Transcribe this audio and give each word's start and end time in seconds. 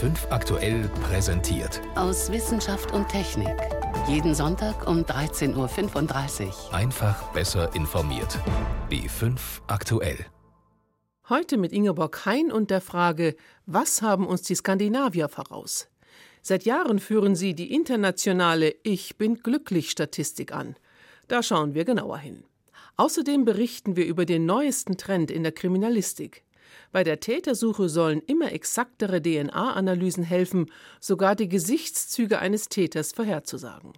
B5 0.00 0.30
aktuell 0.30 0.88
präsentiert. 1.02 1.82
Aus 1.94 2.32
Wissenschaft 2.32 2.90
und 2.92 3.06
Technik. 3.08 3.54
Jeden 4.08 4.34
Sonntag 4.34 4.88
um 4.88 5.02
13.35 5.02 6.46
Uhr. 6.46 6.74
Einfach 6.74 7.30
besser 7.34 7.74
informiert. 7.74 8.38
B5 8.88 9.38
aktuell. 9.66 10.24
Heute 11.28 11.58
mit 11.58 11.72
Ingeborg 11.72 12.24
Hein 12.24 12.50
und 12.50 12.70
der 12.70 12.80
Frage, 12.80 13.36
was 13.66 14.00
haben 14.00 14.26
uns 14.26 14.40
die 14.40 14.54
Skandinavier 14.54 15.28
voraus? 15.28 15.88
Seit 16.40 16.64
Jahren 16.64 16.98
führen 16.98 17.36
sie 17.36 17.54
die 17.54 17.74
internationale 17.74 18.74
Ich 18.82 19.18
bin 19.18 19.34
glücklich 19.34 19.90
Statistik 19.90 20.54
an. 20.54 20.76
Da 21.28 21.42
schauen 21.42 21.74
wir 21.74 21.84
genauer 21.84 22.16
hin. 22.16 22.44
Außerdem 22.96 23.44
berichten 23.44 23.96
wir 23.96 24.06
über 24.06 24.24
den 24.24 24.46
neuesten 24.46 24.96
Trend 24.96 25.30
in 25.30 25.42
der 25.42 25.52
Kriminalistik. 25.52 26.42
Bei 26.92 27.04
der 27.04 27.20
Tätersuche 27.20 27.88
sollen 27.88 28.20
immer 28.26 28.52
exaktere 28.52 29.22
DNA-Analysen 29.22 30.24
helfen, 30.24 30.70
sogar 31.00 31.36
die 31.36 31.48
Gesichtszüge 31.48 32.40
eines 32.40 32.68
Täters 32.68 33.12
vorherzusagen. 33.12 33.92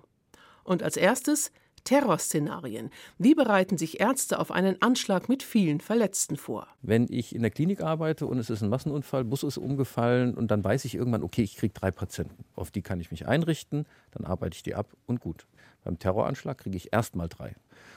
Und 0.62 0.82
als 0.82 0.96
erstes 0.96 1.50
Terrorszenarien. 1.84 2.90
Wie 3.18 3.34
bereiten 3.34 3.76
sich 3.76 4.00
Ärzte 4.00 4.38
auf 4.38 4.52
einen 4.52 4.80
Anschlag 4.80 5.28
mit 5.28 5.42
vielen 5.42 5.80
Verletzten 5.80 6.36
vor? 6.36 6.68
Wenn 6.80 7.06
ich 7.10 7.34
in 7.34 7.42
der 7.42 7.50
Klinik 7.50 7.80
arbeite 7.80 8.26
und 8.26 8.38
es 8.38 8.50
ist 8.50 8.62
ein 8.62 8.68
Massenunfall, 8.68 9.24
Bus 9.24 9.42
ist 9.42 9.58
umgefallen 9.58 10.34
und 10.34 10.50
dann 10.50 10.62
weiß 10.62 10.84
ich 10.84 10.94
irgendwann, 10.94 11.24
okay, 11.24 11.42
ich 11.42 11.56
kriege 11.56 11.74
drei 11.74 11.90
Patienten. 11.90 12.44
Auf 12.54 12.70
die 12.70 12.82
kann 12.82 13.00
ich 13.00 13.10
mich 13.10 13.26
einrichten, 13.26 13.86
dann 14.12 14.24
arbeite 14.24 14.54
ich 14.54 14.62
die 14.62 14.74
ab 14.74 14.92
und 15.06 15.20
gut. 15.20 15.46
Beim 15.82 15.98
Terroranschlag 15.98 16.58
kriege 16.58 16.76
ich 16.76 16.92
erst 16.92 17.16
mal 17.16 17.28
drei. 17.28 17.56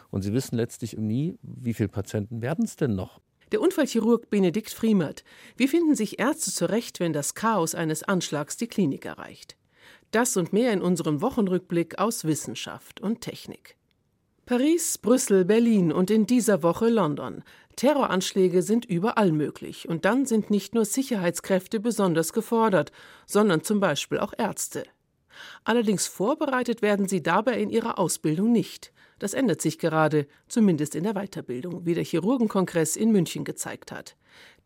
Und 0.10 0.24
Sie 0.24 0.34
wissen 0.34 0.56
letztlich 0.56 0.98
nie, 0.98 1.38
wie 1.44 1.74
viele 1.74 1.90
Patienten 1.90 2.42
werden 2.42 2.66
es 2.66 2.78
denn 2.78 2.96
noch? 2.96 3.20
Der 3.52 3.62
Unfallchirurg 3.62 4.30
Benedikt 4.30 4.72
Friemert. 4.72 5.24
Wie 5.56 5.68
finden 5.68 5.96
sich 5.96 6.20
Ärzte 6.20 6.52
zurecht, 6.52 7.00
wenn 7.00 7.14
das 7.14 7.36
Chaos 7.36 7.76
eines 7.76 8.04
Anschlags 8.04 8.58
die 8.58 8.68
Klinik 8.68 9.06
erreicht? 9.06 9.56
Das 10.12 10.36
und 10.38 10.54
mehr 10.54 10.74
in 10.74 10.82
unserem 10.82 11.22
Wochenrückblick 11.22 12.00
aus 12.00 12.26
Wissenschaft 12.26 13.02
und 13.02 13.22
Technik. 13.22 13.76
Paris, 14.46 14.98
Brüssel, 14.98 15.44
Berlin 15.44 15.92
und 15.92 16.12
in 16.12 16.28
dieser 16.28 16.64
Woche 16.64 16.90
London. 16.90 17.44
Terroranschläge 17.76 18.62
sind 18.62 18.86
überall 18.86 19.32
möglich. 19.32 19.90
Und 19.90 20.06
dann 20.06 20.26
sind 20.26 20.50
nicht 20.50 20.76
nur 20.76 20.86
Sicherheitskräfte 20.86 21.80
besonders 21.80 22.32
gefordert, 22.32 22.92
sondern 23.26 23.64
zum 23.64 23.80
Beispiel 23.80 24.20
auch 24.20 24.34
Ärzte. 24.38 24.84
Allerdings 25.64 26.08
vorbereitet 26.08 26.82
werden 26.82 27.08
sie 27.08 27.24
dabei 27.24 27.60
in 27.60 27.70
ihrer 27.70 28.00
Ausbildung 28.00 28.52
nicht. 28.52 28.92
Das 29.20 29.34
ändert 29.34 29.62
sich 29.62 29.80
gerade, 29.80 30.28
zumindest 30.48 30.96
in 30.96 31.04
der 31.04 31.14
Weiterbildung, 31.14 31.86
wie 31.86 31.94
der 31.94 32.04
Chirurgenkongress 32.04 32.96
in 32.96 33.12
München 33.12 33.46
gezeigt 33.46 33.92
hat. 33.92 34.18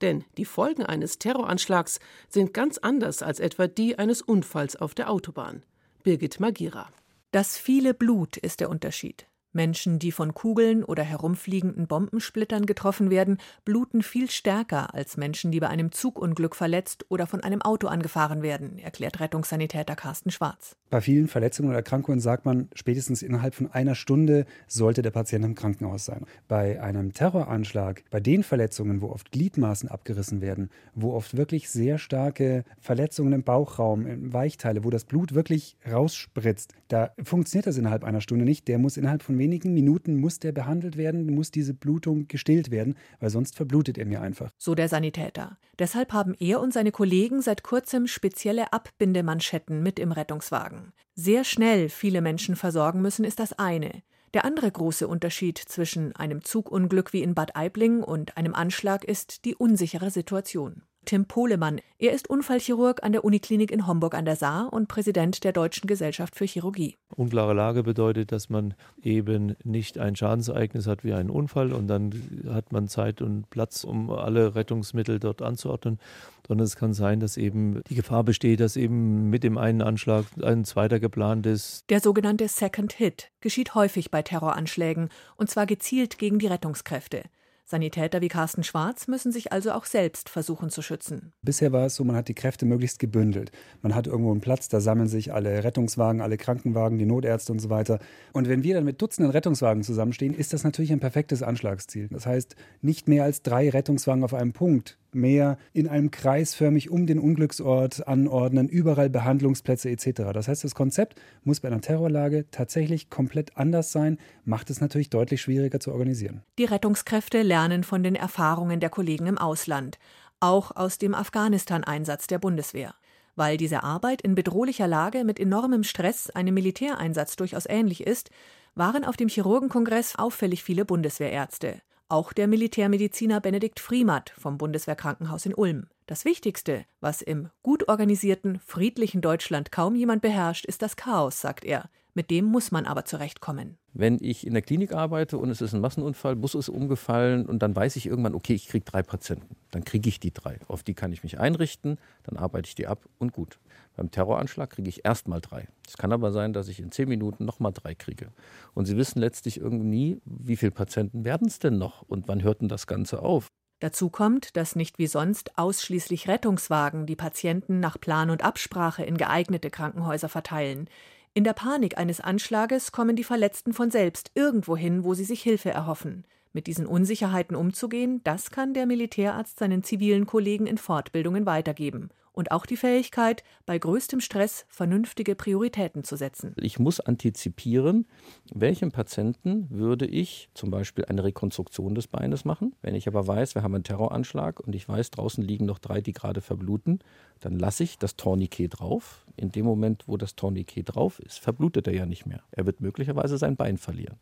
Denn 0.02 0.23
die 0.38 0.45
Folgen 0.45 0.84
eines 0.84 1.20
Terroranschlags 1.20 2.00
sind 2.30 2.53
ganz 2.53 2.78
anders 2.78 3.22
als 3.22 3.39
etwa 3.39 3.67
die 3.67 4.00
eines 4.00 4.22
Unfalls 4.22 4.76
auf 4.76 4.95
der 4.95 5.09
Autobahn. 5.11 5.64
Birgit 6.03 6.39
Magira. 6.39 6.89
Das 7.31 7.58
viele 7.58 7.94
Blut 7.94 8.38
ist 8.38 8.59
der 8.59 8.70
Unterschied. 8.70 9.28
Menschen, 9.52 10.00
die 10.00 10.11
von 10.11 10.33
Kugeln 10.33 10.83
oder 10.83 11.03
herumfliegenden 11.03 11.88
Bombensplittern 11.88 12.66
getroffen 12.66 13.09
werden, 13.09 13.38
bluten 13.66 14.03
viel 14.03 14.30
stärker 14.30 14.94
als 14.94 15.17
Menschen, 15.17 15.52
die 15.52 15.59
bei 15.59 15.67
einem 15.67 15.92
Zugunglück 15.92 16.55
verletzt 16.55 17.05
oder 17.09 17.28
von 17.28 17.42
einem 17.42 17.61
Auto 17.61 17.88
angefahren 17.88 18.42
werden, 18.42 18.80
erklärt 18.80 19.20
Rettungssanitäter 19.20 19.95
Carsten 19.95 20.31
Schwarz. 20.31 20.79
Bei 20.90 21.02
vielen 21.02 21.28
Verletzungen 21.28 21.70
oder 21.70 21.78
Erkrankungen 21.78 22.20
sagt 22.20 22.45
man, 22.45 22.68
spätestens 22.73 23.22
innerhalb 23.22 23.54
von 23.54 23.72
einer 23.72 23.94
Stunde 23.94 24.45
sollte 24.68 25.04
der 25.04 25.12
Patient 25.12 25.45
im 25.45 25.54
Krankenhaus 25.54 26.06
sein. 26.06 26.26
Bei 26.48 26.82
einem 26.82 27.14
Terroranschlag, 27.14 28.04
bei 28.09 28.20
den 28.20 28.42
Verletzungen, 28.42 29.02
wo 29.02 29.10
oft 29.10 29.32
Gliedmaßen 29.32 29.88
abgerissen 29.88 30.42
werden, 30.42 30.72
wo 30.95 31.14
oft 31.14 31.38
wirklich 31.38 31.70
sehr 31.70 32.00
starke 32.00 32.64
Verletzungen 32.80 33.34
im 33.34 33.44
Bauchraum, 33.44 34.08
im 34.08 34.34
Weichteile, 34.34 34.84
wo 34.84 34.90
das 34.90 35.06
Blut 35.06 35.36
wirklich 35.36 35.78
rausspritzt, 35.90 36.73
da 36.88 37.12
funktioniert 37.23 37.67
das 37.67 37.78
innerhalb 37.78 38.04
einer 38.04 38.22
Stunde 38.22 38.45
nicht. 38.45 38.67
Der 38.67 38.80
muss 38.80 38.98
innerhalb 38.98 39.22
von 39.22 39.38
wenigen 39.38 39.76
Minuten 39.76 40.16
muss 40.16 40.39
der 40.39 40.52
behandelt 40.54 40.98
werden, 40.98 41.27
muss 41.27 41.52
diese 41.52 41.76
Blutung 41.76 42.27
gestillt 42.27 42.71
werden, 42.71 42.95
weil 43.20 43.30
sonst 43.30 43.56
verblutet 43.56 44.00
er 44.00 44.06
mir 44.06 44.21
einfach. 44.21 44.52
So 44.58 44.73
der 44.73 44.89
Sanitäter. 44.89 45.58
Deshalb 45.77 46.11
haben 46.14 46.36
er 46.39 46.60
und 46.60 46.73
seine 46.73 46.92
Kollegen 46.92 47.42
seit 47.42 47.64
kurzem 47.64 48.08
spezielle 48.08 48.73
Abbindemanschetten 48.73 49.83
mit 49.83 50.00
im 50.00 50.11
Rettungswagen. 50.11 50.79
Sehr 51.16 51.44
schnell 51.44 51.90
viele 51.90 52.22
Menschen 52.22 52.56
versorgen 52.56 53.02
müssen, 53.02 53.26
ist 53.26 53.40
das 53.40 53.54
eine. 53.54 54.04
Der 54.34 54.45
andere 54.45 54.72
große 54.72 55.08
Unterschied 55.08 55.58
zwischen 55.58 56.16
einem 56.16 56.44
Zugunglück 56.44 57.14
wie 57.14 57.23
in 57.23 57.34
Bad 57.34 57.56
Aibling 57.56 58.04
und 58.04 58.38
einem 58.38 58.54
Anschlag 58.54 59.04
ist 59.04 59.45
die 59.45 59.56
unsichere 59.56 60.12
Situation. 60.12 60.84
Tim 61.05 61.26
Pohlemann. 61.26 61.82
Er 61.98 62.14
ist 62.14 62.30
Unfallchirurg 62.30 63.04
an 63.04 63.14
der 63.14 63.23
Uniklinik 63.23 63.71
in 63.71 63.87
Homburg 63.87 64.14
an 64.14 64.26
der 64.26 64.36
Saar 64.36 64.71
und 64.71 64.87
Präsident 64.87 65.43
der 65.43 65.54
Deutschen 65.54 65.87
Gesellschaft 65.87 66.36
für 66.36 66.45
Chirurgie. 66.45 66.98
Unklare 67.15 67.54
Lage 67.54 67.82
bedeutet, 67.83 68.32
dass 68.32 68.49
man 68.49 68.76
eben 69.02 69.55
nicht 69.64 69.98
ein 69.98 70.15
Schadensereignis 70.15 70.86
hat 70.86 71.04
wie 71.04 71.14
einen 71.14 71.30
Unfall 71.30 71.73
und 71.73 71.88
dann 71.88 72.11
hat 72.49 72.71
man 72.71 72.88
Zeit 72.88 73.21
und 73.21 73.49
Platz, 73.49 73.83
um 73.83 74.11
alle 74.11 74.54
Rettungsmittel 74.54 75.20
dort 75.20 75.42
anzuordnen, 75.42 75.99
sondern 76.48 76.65
es 76.65 76.76
kann 76.76 76.93
sein, 76.93 77.20
dass 77.20 77.38
eben 77.38 77.82
die 77.89 77.95
Gefahr 77.95 78.23
besteht, 78.23 78.59
dass 78.59 78.76
eben 78.76 79.30
mit 79.30 79.43
dem 79.43 79.58
einen 79.58 79.82
Anschlag 79.82 80.26
ein 80.43 80.64
zweiter 80.64 80.99
geplant 80.99 81.45
ist. 81.45 81.89
Der 81.89 82.02
sogenannte 82.02 82.48
Second 82.48 82.93
Hit 82.93 83.32
geschieht 83.42 83.73
häufig 83.73 84.11
bei 84.11 84.21
Terroranschlägen 84.21 85.09
und 85.38 85.49
zwar 85.49 85.65
gezielt 85.65 86.20
gegen 86.20 86.39
die 86.39 86.48
Rettungskräfte. 86.48 87.23
Sanitäter 87.70 88.20
wie 88.22 88.30
Carsten 88.30 88.64
Schwarz 88.64 89.08
müssen 89.08 89.32
sich 89.32 89.52
also 89.52 89.74
auch 89.74 89.86
selbst 89.86 90.28
versuchen 90.28 90.72
zu 90.72 90.82
schützen. 90.82 91.34
Bisher 91.44 91.72
war 91.72 91.86
es 91.86 91.94
so, 91.94 92.04
man 92.04 92.16
hat 92.16 92.28
die 92.28 92.34
Kräfte 92.34 92.66
möglichst 92.66 92.98
gebündelt. 92.98 93.52
Man 93.84 93.94
hat 93.94 94.08
irgendwo 94.08 94.32
einen 94.32 94.42
Platz, 94.42 94.70
da 94.70 94.80
sammeln 94.80 95.08
sich 95.08 95.34
alle 95.34 95.64
Rettungswagen, 95.64 96.20
alle 96.20 96.38
Krankenwagen, 96.38 96.98
die 96.98 97.06
Notärzte 97.06 97.52
und 97.52 97.60
so 97.60 97.70
weiter. 97.70 98.00
Und 98.34 98.50
wenn 98.50 98.64
wir 98.64 98.74
dann 98.74 98.86
mit 98.86 99.00
Dutzenden 99.00 99.32
Rettungswagen 99.32 99.84
zusammenstehen, 99.84 100.34
ist 100.34 100.52
das 100.52 100.64
natürlich 100.64 100.92
ein 100.92 101.00
perfektes 101.00 101.44
Anschlagsziel. 101.44 102.08
Das 102.10 102.26
heißt, 102.26 102.56
nicht 102.82 103.08
mehr 103.08 103.24
als 103.24 103.44
drei 103.44 103.70
Rettungswagen 103.70 104.24
auf 104.24 104.34
einem 104.34 104.52
Punkt 104.52 104.98
mehr 105.15 105.58
in 105.73 105.87
einem 105.87 106.11
Kreis 106.11 106.53
förmig 106.53 106.89
um 106.89 107.05
den 107.05 107.20
Unglücksort 107.20 108.08
anordnen, 108.08 108.67
überall 108.67 109.09
Behandlungsplätze 109.09 109.89
etc. 109.89 110.31
Das 110.33 110.47
heißt, 110.47 110.64
das 110.64 110.75
Konzept 110.75 111.20
muss 111.43 111.59
bei 111.59 111.67
einer 111.67 111.81
Terrorlage 111.81 112.45
tatsächlich 112.52 113.09
komplett 113.09 113.58
anders 113.58 113.92
sein, 113.92 114.17
macht 114.45 114.70
es 114.70 114.81
natürlich 114.81 115.09
deutlich 115.09 115.42
schwieriger 115.42 115.80
zu 115.80 115.92
organisieren. 115.92 116.42
Die 116.58 116.65
Rettungskräfte 116.65 117.42
lernen 117.42 117.83
von 117.83 118.03
den 118.03 118.15
Erfahrungen 118.15 118.80
der 118.80 118.89
Kollegen 118.89 119.27
im 119.27 119.37
Ausland, 119.37 119.99
auch 120.39 120.75
aus 120.75 120.97
dem 120.97 121.14
Afghanistan-Einsatz 121.14 122.27
der 122.27 122.39
Bundeswehr. 122.39 122.95
Weil 123.36 123.58
diese 123.58 123.83
Arbeit 123.83 124.21
in 124.21 124.36
bedrohlicher 124.36 124.87
Lage 124.87 125.23
mit 125.23 125.39
enormem 125.39 125.83
Stress 125.83 126.30
einem 126.30 126.53
Militäreinsatz 126.53 127.36
durchaus 127.36 127.65
ähnlich 127.67 128.06
ist, 128.06 128.30
waren 128.75 129.06
auf 129.06 129.18
dem 129.18 129.30
Chirurgenkongress 129.30 130.15
auffällig 130.18 130.63
viele 130.63 130.86
Bundeswehrärzte. 130.86 131.81
Auch 132.12 132.33
der 132.33 132.47
Militärmediziner 132.47 133.39
Benedikt 133.39 133.80
Friemert 133.80 134.31
vom 134.36 134.57
Bundeswehrkrankenhaus 134.57 135.45
in 135.45 135.53
Ulm. 135.53 135.86
Das 136.07 136.25
Wichtigste, 136.25 136.86
was 137.01 137.21
im 137.21 137.50
gut 137.62 137.88
organisierten, 137.88 138.59
friedlichen 138.65 139.21
Deutschland 139.21 139.71
kaum 139.71 139.94
jemand 139.94 140.24
beherrscht, 140.24 140.65
ist 140.65 140.81
das 140.81 140.95
Chaos, 140.95 141.39
sagt 141.39 141.63
er. 141.63 141.88
Mit 142.15 142.31
dem 142.31 142.45
muss 142.45 142.71
man 142.71 142.88
aber 142.88 143.06
zurechtkommen. 143.06 143.77
Wenn 143.94 144.18
ich 144.19 144.47
in 144.47 144.53
der 144.53 144.63
Klinik 144.63 144.92
arbeite 144.92 145.38
und 145.38 145.51
es 145.51 145.62
ist 145.62 145.74
ein 145.74 145.81
Massenunfall, 145.81 146.36
Bus 146.36 146.56
ist 146.56 146.69
umgefallen 146.69 147.45
und 147.45 147.59
dann 147.59 147.75
weiß 147.75 147.95
ich 147.95 148.07
irgendwann, 148.07 148.33
okay, 148.33 148.56
ich 148.56 148.68
kriege 148.68 148.86
drei 148.86 149.03
Patienten. 149.03 149.56
Dann 149.69 149.83
kriege 149.83 150.09
ich 150.09 150.19
die 150.19 150.33
drei. 150.33 150.57
Auf 150.68 150.81
die 150.81 150.95
kann 150.95 151.13
ich 151.13 151.21
mich 151.21 151.39
einrichten, 151.39 152.00
dann 152.24 152.38
arbeite 152.38 152.68
ich 152.68 152.74
die 152.74 152.88
ab 152.88 153.06
und 153.19 153.33
gut. 153.33 153.59
Beim 154.00 154.12
Terroranschlag 154.12 154.69
kriege 154.69 154.88
ich 154.88 155.04
erst 155.04 155.27
mal 155.27 155.42
drei. 155.42 155.68
Es 155.86 155.98
kann 155.98 156.13
aber 156.13 156.31
sein, 156.31 156.54
dass 156.54 156.69
ich 156.69 156.80
in 156.80 156.89
zehn 156.89 157.10
Minuten 157.10 157.44
nochmal 157.44 157.74
drei 157.74 157.95
kriege. 157.95 158.31
Und 158.74 158.86
Sie 158.86 158.95
wissen 158.95 159.19
letztlich 159.19 159.60
irgendwie 159.60 159.88
nie, 159.88 160.21
wie 160.24 160.56
viele 160.56 160.71
Patienten 160.71 161.25
werden 161.25 161.50
es 161.50 161.60
denn 161.60 161.77
noch 161.77 162.04
und 162.04 162.30
wann 162.30 162.42
hört 162.42 162.62
denn 162.62 162.69
das 162.69 162.88
Ganze 162.88 163.21
auf? 163.21 163.48
Dazu 163.80 164.09
kommt, 164.09 164.56
dass 164.56 164.77
nicht 164.77 165.00
wie 165.00 165.07
sonst 165.07 165.57
ausschließlich 165.57 166.30
Rettungswagen 166.30 167.07
die 167.07 167.18
Patienten 167.18 167.81
nach 167.81 168.00
Plan 168.00 168.29
und 168.29 168.41
Absprache 168.41 169.03
in 169.03 169.18
geeignete 169.18 169.69
Krankenhäuser 169.69 170.29
verteilen. 170.29 170.89
In 171.33 171.44
der 171.44 171.51
Panik 171.51 171.97
eines 171.97 172.21
Anschlages 172.21 172.94
kommen 172.94 173.18
die 173.18 173.25
Verletzten 173.25 173.74
von 173.74 173.91
selbst 173.91 174.31
irgendwo 174.33 174.77
hin, 174.77 175.03
wo 175.03 175.13
sie 175.13 175.25
sich 175.25 175.41
Hilfe 175.41 175.71
erhoffen. 175.71 176.24
Mit 176.53 176.68
diesen 176.68 176.88
Unsicherheiten 176.88 177.57
umzugehen, 177.57 178.21
das 178.24 178.50
kann 178.50 178.74
der 178.74 178.85
Militärarzt 178.85 179.59
seinen 179.59 179.83
zivilen 179.83 180.25
Kollegen 180.25 180.68
in 180.68 180.77
Fortbildungen 180.77 181.45
weitergeben 181.45 182.12
und 182.31 182.51
auch 182.51 182.65
die 182.65 182.77
Fähigkeit, 182.77 183.43
bei 183.65 183.77
größtem 183.77 184.21
Stress 184.21 184.65
vernünftige 184.69 185.35
Prioritäten 185.35 186.03
zu 186.03 186.15
setzen. 186.15 186.53
Ich 186.57 186.79
muss 186.79 186.99
antizipieren, 186.99 188.07
welchem 188.53 188.91
Patienten 188.91 189.67
würde 189.69 190.05
ich 190.05 190.49
zum 190.53 190.71
Beispiel 190.71 191.05
eine 191.05 191.23
Rekonstruktion 191.23 191.95
des 191.95 192.07
Beines 192.07 192.45
machen. 192.45 192.75
Wenn 192.81 192.95
ich 192.95 193.07
aber 193.07 193.27
weiß, 193.27 193.55
wir 193.55 193.63
haben 193.63 193.75
einen 193.75 193.83
Terroranschlag 193.83 194.59
und 194.59 194.75
ich 194.75 194.87
weiß, 194.87 195.11
draußen 195.11 195.43
liegen 195.43 195.65
noch 195.65 195.79
drei, 195.79 196.01
die 196.01 196.13
gerade 196.13 196.41
verbluten, 196.41 196.99
dann 197.39 197.57
lasse 197.57 197.83
ich 197.83 197.97
das 197.97 198.15
Tourniquet 198.15 198.69
drauf. 198.69 199.25
In 199.35 199.51
dem 199.51 199.65
Moment, 199.65 200.03
wo 200.07 200.17
das 200.17 200.35
Tourniquet 200.35 200.83
drauf 200.83 201.19
ist, 201.19 201.39
verblutet 201.39 201.87
er 201.87 201.93
ja 201.93 202.05
nicht 202.05 202.25
mehr. 202.25 202.43
Er 202.51 202.65
wird 202.65 202.81
möglicherweise 202.81 203.37
sein 203.37 203.55
Bein 203.55 203.77
verlieren. 203.77 204.17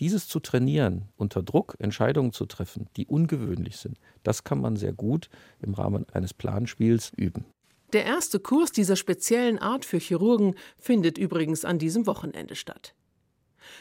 Dieses 0.00 0.28
zu 0.28 0.40
trainieren, 0.40 1.08
unter 1.16 1.42
Druck 1.42 1.76
Entscheidungen 1.78 2.32
zu 2.32 2.46
treffen, 2.46 2.88
die 2.96 3.06
ungewöhnlich 3.06 3.76
sind, 3.76 3.98
das 4.22 4.44
kann 4.44 4.60
man 4.60 4.76
sehr 4.76 4.92
gut 4.92 5.28
im 5.60 5.74
Rahmen 5.74 6.06
eines 6.12 6.32
Planspiels 6.32 7.12
üben. 7.14 7.44
Der 7.92 8.04
erste 8.04 8.40
Kurs 8.40 8.72
dieser 8.72 8.96
speziellen 8.96 9.58
Art 9.58 9.84
für 9.84 9.98
Chirurgen 9.98 10.54
findet 10.78 11.18
übrigens 11.18 11.64
an 11.64 11.78
diesem 11.78 12.06
Wochenende 12.06 12.56
statt. 12.56 12.94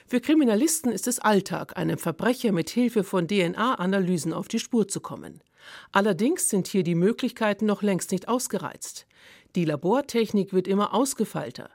Für 0.06 0.20
Kriminalisten 0.20 0.92
ist 0.92 1.08
es 1.08 1.20
Alltag, 1.20 1.78
einem 1.78 1.98
Verbrecher 1.98 2.52
mit 2.52 2.70
Hilfe 2.70 3.04
von 3.04 3.28
DNA-Analysen 3.28 4.34
auf 4.34 4.48
die 4.48 4.60
Spur 4.60 4.88
zu 4.88 5.00
kommen. 5.00 5.42
Allerdings 5.92 6.50
sind 6.50 6.68
hier 6.68 6.84
die 6.84 6.96
Möglichkeiten 6.96 7.66
noch 7.66 7.82
längst 7.82 8.12
nicht 8.12 8.28
ausgereizt. 8.28 9.08
Die 9.56 9.66
Labortechnik 9.66 10.54
wird 10.54 10.68
immer 10.68 10.94
ausgefeilter. 10.94 11.70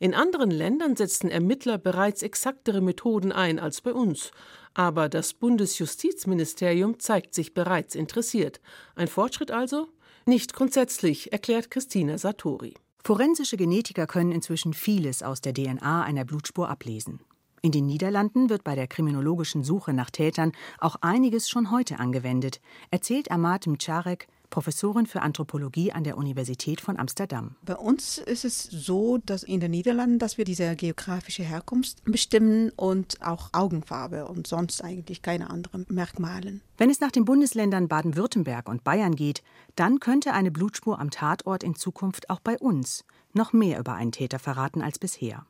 In 0.00 0.14
anderen 0.14 0.50
Ländern 0.50 0.96
setzen 0.96 1.30
Ermittler 1.30 1.78
bereits 1.78 2.22
exaktere 2.22 2.80
Methoden 2.80 3.30
ein 3.30 3.58
als 3.58 3.80
bei 3.80 3.92
uns. 3.92 4.32
Aber 4.74 5.08
das 5.08 5.34
Bundesjustizministerium 5.34 6.98
zeigt 6.98 7.34
sich 7.34 7.54
bereits 7.54 7.94
interessiert. 7.94 8.60
Ein 8.94 9.08
Fortschritt 9.08 9.50
also? 9.50 9.88
Nicht 10.28 10.54
grundsätzlich, 10.54 11.32
erklärt 11.32 11.70
Christina 11.70 12.18
Satori. 12.18 12.74
Forensische 13.04 13.56
Genetiker 13.56 14.08
können 14.08 14.32
inzwischen 14.32 14.74
vieles 14.74 15.22
aus 15.22 15.40
der 15.40 15.54
DNA 15.54 16.02
einer 16.02 16.24
Blutspur 16.24 16.68
ablesen. 16.68 17.20
In 17.62 17.70
den 17.70 17.86
Niederlanden 17.86 18.50
wird 18.50 18.64
bei 18.64 18.74
der 18.74 18.88
kriminologischen 18.88 19.62
Suche 19.62 19.92
nach 19.92 20.10
Tätern 20.10 20.50
auch 20.80 20.96
einiges 21.00 21.48
schon 21.48 21.70
heute 21.70 22.00
angewendet, 22.00 22.60
erzählt 22.90 23.30
Amat 23.30 23.68
Mcharek, 23.68 24.26
Professorin 24.50 25.06
für 25.06 25.22
Anthropologie 25.22 25.92
an 25.92 26.04
der 26.04 26.16
Universität 26.16 26.80
von 26.80 26.98
Amsterdam. 26.98 27.56
Bei 27.64 27.76
uns 27.76 28.18
ist 28.18 28.44
es 28.44 28.62
so, 28.64 29.18
dass 29.18 29.42
in 29.42 29.60
den 29.60 29.70
Niederlanden, 29.70 30.18
dass 30.18 30.38
wir 30.38 30.44
diese 30.44 30.76
geografische 30.76 31.42
Herkunft 31.42 32.04
bestimmen 32.04 32.70
und 32.76 33.22
auch 33.22 33.50
Augenfarbe 33.52 34.26
und 34.26 34.46
sonst 34.46 34.82
eigentlich 34.82 35.22
keine 35.22 35.50
anderen 35.50 35.86
Merkmale. 35.88 36.60
Wenn 36.78 36.90
es 36.90 37.00
nach 37.00 37.10
den 37.10 37.24
Bundesländern 37.24 37.88
Baden-Württemberg 37.88 38.68
und 38.68 38.84
Bayern 38.84 39.16
geht, 39.16 39.42
dann 39.74 40.00
könnte 40.00 40.32
eine 40.32 40.50
Blutspur 40.50 40.98
am 40.98 41.10
Tatort 41.10 41.62
in 41.62 41.74
Zukunft 41.74 42.30
auch 42.30 42.40
bei 42.40 42.58
uns 42.58 43.04
noch 43.32 43.52
mehr 43.52 43.78
über 43.78 43.94
einen 43.94 44.12
Täter 44.12 44.38
verraten 44.38 44.82
als 44.82 44.98
bisher. 44.98 45.46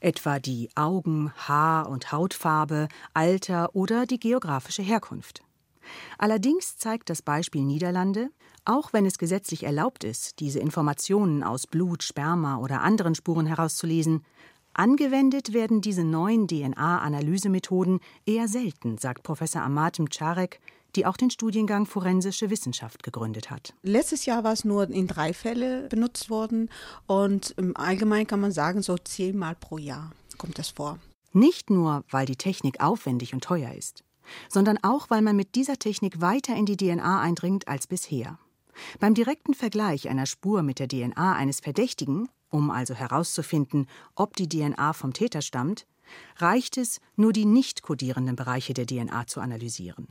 Etwa 0.00 0.38
die 0.38 0.70
Augen-, 0.74 1.32
Haar- 1.36 1.88
und 1.88 2.12
Hautfarbe, 2.12 2.88
Alter 3.14 3.74
oder 3.74 4.06
die 4.06 4.20
geografische 4.20 4.82
Herkunft. 4.82 5.42
Allerdings 6.18 6.76
zeigt 6.78 7.10
das 7.10 7.22
Beispiel 7.22 7.62
Niederlande, 7.62 8.30
auch 8.64 8.92
wenn 8.92 9.06
es 9.06 9.18
gesetzlich 9.18 9.62
erlaubt 9.62 10.04
ist, 10.04 10.40
diese 10.40 10.58
Informationen 10.58 11.42
aus 11.42 11.66
Blut, 11.66 12.02
Sperma 12.02 12.58
oder 12.58 12.82
anderen 12.82 13.14
Spuren 13.14 13.46
herauszulesen, 13.46 14.24
angewendet 14.74 15.52
werden 15.52 15.80
diese 15.80 16.04
neuen 16.04 16.48
DNA-Analysemethoden 16.48 18.00
eher 18.26 18.48
selten, 18.48 18.98
sagt 18.98 19.22
Professor 19.22 19.62
Amat 19.62 19.98
Mczarek, 19.98 20.60
die 20.96 21.06
auch 21.06 21.16
den 21.16 21.30
Studiengang 21.30 21.86
Forensische 21.86 22.50
Wissenschaft 22.50 23.02
gegründet 23.02 23.50
hat. 23.50 23.74
Letztes 23.82 24.26
Jahr 24.26 24.44
war 24.44 24.52
es 24.52 24.64
nur 24.64 24.88
in 24.88 25.06
drei 25.06 25.32
Fällen 25.32 25.88
benutzt 25.88 26.30
worden 26.30 26.70
und 27.06 27.54
im 27.58 27.76
Allgemeinen 27.76 28.26
kann 28.26 28.40
man 28.40 28.52
sagen, 28.52 28.82
so 28.82 28.96
zehnmal 28.96 29.54
pro 29.54 29.78
Jahr 29.78 30.10
kommt 30.38 30.58
das 30.58 30.70
vor. 30.70 30.98
Nicht 31.32 31.70
nur, 31.70 32.02
weil 32.10 32.26
die 32.26 32.36
Technik 32.36 32.80
aufwendig 32.80 33.34
und 33.34 33.44
teuer 33.44 33.72
ist 33.72 34.02
sondern 34.48 34.78
auch, 34.82 35.10
weil 35.10 35.22
man 35.22 35.36
mit 35.36 35.54
dieser 35.54 35.78
Technik 35.78 36.20
weiter 36.20 36.54
in 36.54 36.66
die 36.66 36.76
DNA 36.76 37.20
eindringt 37.20 37.68
als 37.68 37.86
bisher. 37.86 38.38
Beim 39.00 39.14
direkten 39.14 39.54
Vergleich 39.54 40.08
einer 40.08 40.26
Spur 40.26 40.62
mit 40.62 40.78
der 40.78 40.88
DNA 40.88 41.34
eines 41.34 41.60
Verdächtigen, 41.60 42.28
um 42.50 42.70
also 42.70 42.94
herauszufinden, 42.94 43.86
ob 44.14 44.36
die 44.36 44.48
DNA 44.48 44.92
vom 44.92 45.12
Täter 45.12 45.42
stammt, 45.42 45.86
reicht 46.36 46.76
es, 46.76 47.00
nur 47.16 47.32
die 47.32 47.44
nicht 47.44 47.82
kodierenden 47.82 48.36
Bereiche 48.36 48.74
der 48.74 48.86
DNA 48.86 49.26
zu 49.26 49.40
analysieren. 49.40 50.08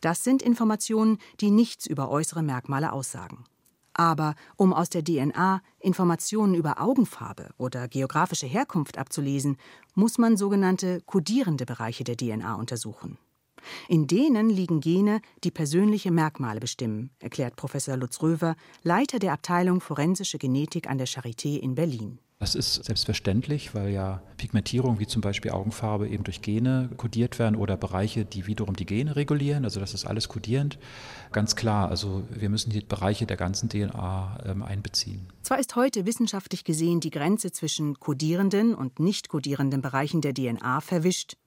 Das 0.00 0.24
sind 0.24 0.42
Informationen, 0.42 1.18
die 1.40 1.50
nichts 1.50 1.86
über 1.86 2.10
äußere 2.10 2.42
Merkmale 2.42 2.92
aussagen. 2.92 3.44
Aber 3.92 4.34
um 4.56 4.72
aus 4.72 4.90
der 4.90 5.02
DNA 5.02 5.62
Informationen 5.80 6.54
über 6.54 6.80
Augenfarbe 6.80 7.50
oder 7.56 7.88
geografische 7.88 8.46
Herkunft 8.46 8.98
abzulesen, 8.98 9.56
muss 9.94 10.18
man 10.18 10.36
sogenannte 10.36 11.00
kodierende 11.06 11.64
Bereiche 11.64 12.04
der 12.04 12.16
DNA 12.16 12.54
untersuchen. 12.54 13.18
In 13.88 14.06
denen 14.06 14.50
liegen 14.50 14.80
Gene, 14.80 15.20
die 15.44 15.50
persönliche 15.50 16.10
Merkmale 16.10 16.60
bestimmen, 16.60 17.10
erklärt 17.20 17.56
Professor 17.56 17.96
Lutz 17.96 18.22
Röver, 18.22 18.56
Leiter 18.82 19.18
der 19.18 19.32
Abteilung 19.32 19.80
Forensische 19.80 20.38
Genetik 20.38 20.88
an 20.88 20.98
der 20.98 21.06
Charité 21.06 21.58
in 21.58 21.74
Berlin. 21.74 22.18
Das 22.38 22.54
ist 22.54 22.84
selbstverständlich, 22.84 23.74
weil 23.74 23.88
ja 23.88 24.22
Pigmentierung 24.36 24.98
wie 24.98 25.06
zum 25.06 25.22
Beispiel 25.22 25.52
Augenfarbe 25.52 26.06
eben 26.06 26.22
durch 26.22 26.42
Gene 26.42 26.90
kodiert 26.98 27.38
werden 27.38 27.56
oder 27.56 27.78
Bereiche, 27.78 28.26
die 28.26 28.46
wiederum 28.46 28.76
die 28.76 28.84
Gene 28.84 29.16
regulieren. 29.16 29.64
Also 29.64 29.80
das 29.80 29.94
ist 29.94 30.04
alles 30.04 30.28
kodierend. 30.28 30.78
Ganz 31.32 31.56
klar, 31.56 31.88
also 31.88 32.24
wir 32.28 32.50
müssen 32.50 32.68
die 32.70 32.80
Bereiche 32.80 33.24
der 33.24 33.38
ganzen 33.38 33.70
DNA 33.70 34.38
ähm, 34.44 34.62
einbeziehen. 34.62 35.28
Zwar 35.42 35.58
ist 35.58 35.76
heute 35.76 36.04
wissenschaftlich 36.04 36.64
gesehen 36.64 37.00
die 37.00 37.10
Grenze 37.10 37.52
zwischen 37.52 37.98
kodierenden 37.98 38.74
und 38.74 39.00
nicht 39.00 39.30
kodierenden 39.30 39.80
Bereichen 39.80 40.20
der 40.20 40.34
DNA 40.34 40.82
verwischt. 40.82 41.38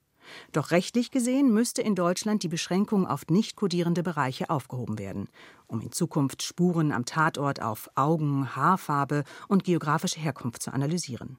Doch 0.52 0.72
rechtlich 0.72 1.12
gesehen 1.12 1.54
müsste 1.54 1.82
in 1.82 1.96
Deutschland 1.96 2.44
die 2.44 2.48
Beschränkung 2.48 3.08
auf 3.08 3.28
nicht 3.30 3.56
kodierende 3.56 4.04
Bereiche 4.04 4.50
aufgehoben 4.50 4.98
werden, 5.00 5.30
um 5.68 5.82
in 5.82 5.92
Zukunft 5.92 6.44
Spuren 6.44 6.92
am 6.92 7.06
Tatort 7.06 7.62
auf 7.62 7.90
Augen, 7.96 8.56
Haarfarbe 8.56 9.24
und 9.48 9.64
geografische 9.64 10.20
Herkunft 10.20 10.64
zu 10.64 10.74
analysieren. 10.74 11.38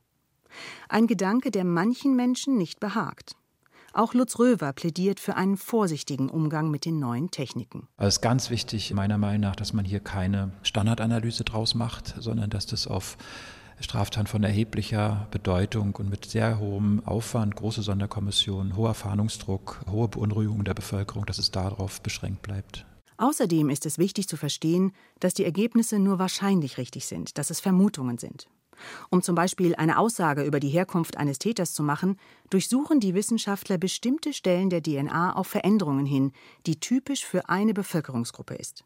Ein 0.88 1.06
Gedanke, 1.06 1.50
der 1.50 1.64
manchen 1.64 2.16
Menschen 2.16 2.56
nicht 2.56 2.80
behagt. 2.80 3.36
Auch 3.92 4.14
Lutz 4.14 4.38
Röver 4.38 4.72
plädiert 4.72 5.18
für 5.18 5.34
einen 5.34 5.56
vorsichtigen 5.56 6.28
Umgang 6.28 6.70
mit 6.70 6.84
den 6.84 7.00
neuen 7.00 7.32
Techniken. 7.32 7.88
Es 7.96 8.16
ist 8.16 8.20
ganz 8.20 8.48
wichtig, 8.48 8.94
meiner 8.94 9.18
Meinung 9.18 9.40
nach, 9.40 9.56
dass 9.56 9.72
man 9.72 9.84
hier 9.84 9.98
keine 9.98 10.52
Standardanalyse 10.62 11.42
draus 11.42 11.74
macht, 11.74 12.14
sondern 12.18 12.50
dass 12.50 12.66
das 12.66 12.86
auf 12.86 13.16
Straftaten 13.80 14.26
von 14.26 14.44
erheblicher 14.44 15.26
Bedeutung 15.30 15.94
und 15.96 16.10
mit 16.10 16.26
sehr 16.26 16.58
hohem 16.58 17.02
Aufwand, 17.04 17.56
große 17.56 17.82
Sonderkommission, 17.82 18.76
hoher 18.76 18.94
Fahndungsdruck, 18.94 19.80
hohe 19.90 20.08
Beunruhigung 20.08 20.64
der 20.64 20.74
Bevölkerung, 20.74 21.26
dass 21.26 21.38
es 21.38 21.50
darauf 21.50 22.00
beschränkt 22.02 22.42
bleibt. 22.42 22.86
Außerdem 23.16 23.68
ist 23.68 23.84
es 23.86 23.98
wichtig 23.98 24.28
zu 24.28 24.36
verstehen, 24.36 24.92
dass 25.18 25.34
die 25.34 25.44
Ergebnisse 25.44 25.98
nur 25.98 26.18
wahrscheinlich 26.18 26.78
richtig 26.78 27.06
sind, 27.06 27.36
dass 27.36 27.50
es 27.50 27.60
Vermutungen 27.60 28.18
sind. 28.18 28.48
Um 29.10 29.22
zum 29.22 29.34
Beispiel 29.34 29.74
eine 29.74 29.98
Aussage 29.98 30.42
über 30.42 30.60
die 30.60 30.68
Herkunft 30.68 31.16
eines 31.16 31.38
Täters 31.38 31.74
zu 31.74 31.82
machen, 31.82 32.16
durchsuchen 32.48 33.00
die 33.00 33.14
Wissenschaftler 33.14 33.78
bestimmte 33.78 34.32
Stellen 34.32 34.70
der 34.70 34.82
DNA 34.82 35.34
auf 35.34 35.48
Veränderungen 35.48 36.06
hin, 36.06 36.32
die 36.66 36.80
typisch 36.80 37.24
für 37.24 37.48
eine 37.48 37.74
Bevölkerungsgruppe 37.74 38.54
ist. 38.54 38.84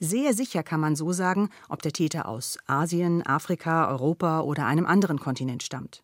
Sehr 0.00 0.34
sicher 0.34 0.62
kann 0.62 0.80
man 0.80 0.96
so 0.96 1.12
sagen, 1.12 1.50
ob 1.68 1.82
der 1.82 1.92
Täter 1.92 2.28
aus 2.28 2.58
Asien, 2.66 3.24
Afrika, 3.26 3.88
Europa 3.88 4.40
oder 4.40 4.66
einem 4.66 4.86
anderen 4.86 5.18
Kontinent 5.18 5.62
stammt. 5.62 6.02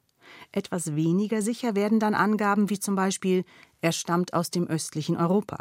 Etwas 0.52 0.94
weniger 0.94 1.42
sicher 1.42 1.74
werden 1.74 2.00
dann 2.00 2.14
Angaben 2.14 2.70
wie 2.70 2.78
zum 2.78 2.94
Beispiel, 2.94 3.44
er 3.80 3.92
stammt 3.92 4.34
aus 4.34 4.50
dem 4.50 4.66
östlichen 4.66 5.16
Europa. 5.16 5.58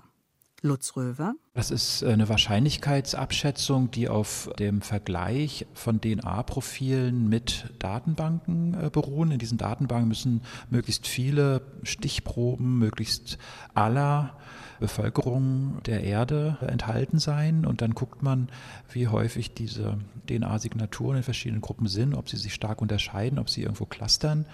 Lutz 0.61 0.95
Röver. 0.95 1.35
Das 1.53 1.71
ist 1.71 2.03
eine 2.03 2.27
Wahrscheinlichkeitsabschätzung, 2.27 3.91
die 3.91 4.09
auf 4.09 4.49
dem 4.59 4.81
Vergleich 4.81 5.65
von 5.73 6.01
DNA-Profilen 6.01 7.29
mit 7.29 7.73
Datenbanken 7.79 8.73
äh, 8.73 8.89
beruhen. 8.89 9.31
In 9.31 9.39
diesen 9.39 9.57
Datenbanken 9.57 10.09
müssen 10.09 10.41
möglichst 10.69 11.07
viele 11.07 11.61
Stichproben, 11.83 12.77
möglichst 12.77 13.37
aller 13.73 14.37
Bevölkerung 14.79 15.81
der 15.85 16.03
Erde 16.03 16.57
enthalten 16.61 17.19
sein. 17.19 17.65
Und 17.65 17.81
dann 17.81 17.93
guckt 17.93 18.23
man, 18.23 18.49
wie 18.91 19.07
häufig 19.07 19.53
diese 19.53 19.97
DNA-Signaturen 20.27 21.17
in 21.17 21.23
verschiedenen 21.23 21.61
Gruppen 21.61 21.87
sind, 21.87 22.15
ob 22.15 22.29
sie 22.29 22.37
sich 22.37 22.53
stark 22.53 22.81
unterscheiden, 22.81 23.39
ob 23.39 23.49
sie 23.49 23.61
irgendwo 23.61 23.85
clustern, 23.85 24.45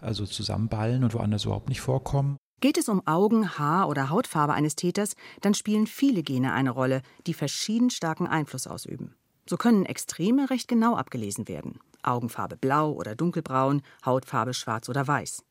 also 0.00 0.26
zusammenballen 0.26 1.04
und 1.04 1.14
woanders 1.14 1.44
überhaupt 1.44 1.68
nicht 1.68 1.80
vorkommen. 1.80 2.36
Geht 2.60 2.78
es 2.78 2.88
um 2.88 3.06
Augen, 3.06 3.58
Haar 3.58 3.88
oder 3.88 4.08
Hautfarbe 4.08 4.54
eines 4.54 4.76
Täters, 4.76 5.14
dann 5.42 5.52
spielen 5.52 5.86
viele 5.86 6.22
Gene 6.22 6.54
eine 6.54 6.70
Rolle, 6.70 7.02
die 7.26 7.34
verschieden 7.34 7.90
starken 7.90 8.26
Einfluss 8.26 8.66
ausüben. 8.66 9.14
So 9.48 9.58
können 9.58 9.84
Extreme 9.84 10.48
recht 10.48 10.66
genau 10.66 10.96
abgelesen 10.96 11.48
werden. 11.48 11.78
Augenfarbe 12.02 12.56
blau 12.56 12.92
oder 12.92 13.14
dunkelbraun, 13.14 13.82
Hautfarbe 14.04 14.54
schwarz 14.54 14.88
oder 14.88 15.06
weiß. 15.06 15.44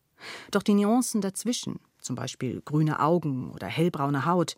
Doch 0.52 0.64
die 0.64 0.74
Nuancen 0.74 1.22
dazwischen, 1.22 1.80
zum 2.06 2.16
Beispiel 2.16 2.62
grüne 2.64 3.00
Augen 3.00 3.52
oder 3.52 3.68
hellbraune 3.68 4.26
Haut, 4.26 4.56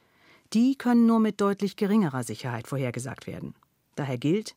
die 0.54 0.76
können 0.76 1.06
nur 1.06 1.20
mit 1.20 1.42
deutlich 1.42 1.76
geringerer 1.76 2.24
Sicherheit 2.24 2.68
vorhergesagt 2.68 3.28
werden. 3.28 3.56
Daher 3.96 4.18
gilt, 4.18 4.56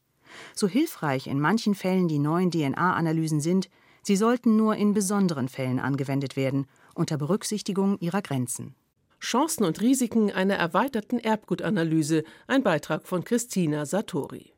so 0.55 0.69
hilfreich 0.69 1.27
in 1.27 1.41
manchen 1.41 1.75
Fällen 1.75 2.09
die 2.09 2.19
neuen 2.19 2.51
DNA-Analysen 2.51 3.41
sind, 3.41 3.69
sie 4.03 4.17
sollten 4.17 4.57
nur 4.57 4.77
in 4.77 4.95
besonderen 4.95 5.49
Fällen 5.49 5.81
angewendet 5.81 6.37
werden, 6.37 6.67
unter 6.95 7.17
Berücksichtigung 7.17 7.99
ihrer 7.99 8.23
Grenzen. 8.23 8.75
Chancen 9.21 9.65
und 9.65 9.81
Risiken 9.81 10.31
einer 10.31 10.55
erweiterten 10.55 11.19
Erbgutanalyse, 11.19 12.25
ein 12.47 12.63
Beitrag 12.63 13.07
von 13.07 13.25
Christina 13.25 13.85
Satori. 13.85 14.53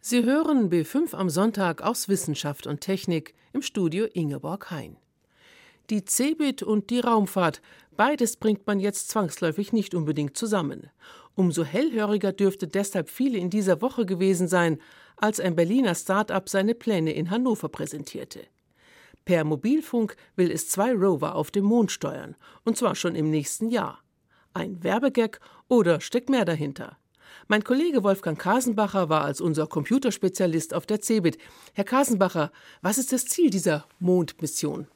Sie 0.00 0.24
hören 0.24 0.70
B5 0.70 1.14
am 1.14 1.28
Sonntag 1.28 1.82
aus 1.82 2.08
Wissenschaft 2.08 2.66
und 2.66 2.80
Technik 2.80 3.34
im 3.52 3.62
Studio 3.62 4.06
Ingeborg 4.06 4.70
Hein 4.70 4.96
die 5.90 6.04
Cebit 6.04 6.62
und 6.62 6.90
die 6.90 7.00
Raumfahrt, 7.00 7.60
beides 7.96 8.36
bringt 8.36 8.66
man 8.66 8.80
jetzt 8.80 9.08
zwangsläufig 9.10 9.72
nicht 9.72 9.94
unbedingt 9.94 10.36
zusammen. 10.36 10.90
Umso 11.34 11.64
hellhöriger 11.64 12.32
dürfte 12.32 12.68
deshalb 12.68 13.08
viele 13.08 13.38
in 13.38 13.50
dieser 13.50 13.80
Woche 13.80 14.06
gewesen 14.06 14.48
sein, 14.48 14.78
als 15.16 15.40
ein 15.40 15.54
Berliner 15.54 15.94
Start-up 15.94 16.48
seine 16.48 16.74
Pläne 16.74 17.12
in 17.12 17.30
Hannover 17.30 17.68
präsentierte. 17.68 18.40
Per 19.24 19.44
Mobilfunk 19.44 20.16
will 20.36 20.50
es 20.50 20.68
zwei 20.68 20.92
Rover 20.92 21.36
auf 21.36 21.50
dem 21.50 21.64
Mond 21.64 21.92
steuern, 21.92 22.34
und 22.64 22.76
zwar 22.76 22.94
schon 22.94 23.14
im 23.14 23.30
nächsten 23.30 23.70
Jahr. 23.70 24.02
Ein 24.52 24.82
Werbegag 24.82 25.40
oder 25.68 26.00
steckt 26.00 26.28
mehr 26.28 26.44
dahinter? 26.44 26.98
Mein 27.48 27.64
Kollege 27.64 28.02
Wolfgang 28.02 28.38
Kasenbacher 28.38 29.08
war 29.08 29.24
als 29.24 29.40
unser 29.40 29.66
Computerspezialist 29.66 30.74
auf 30.74 30.86
der 30.86 31.00
CeBIT. 31.00 31.38
Herr 31.72 31.84
Kasenbacher, 31.84 32.52
was 32.82 32.98
ist 32.98 33.12
das 33.12 33.24
Ziel 33.26 33.50
dieser 33.50 33.86
Mondmission? 33.98 34.88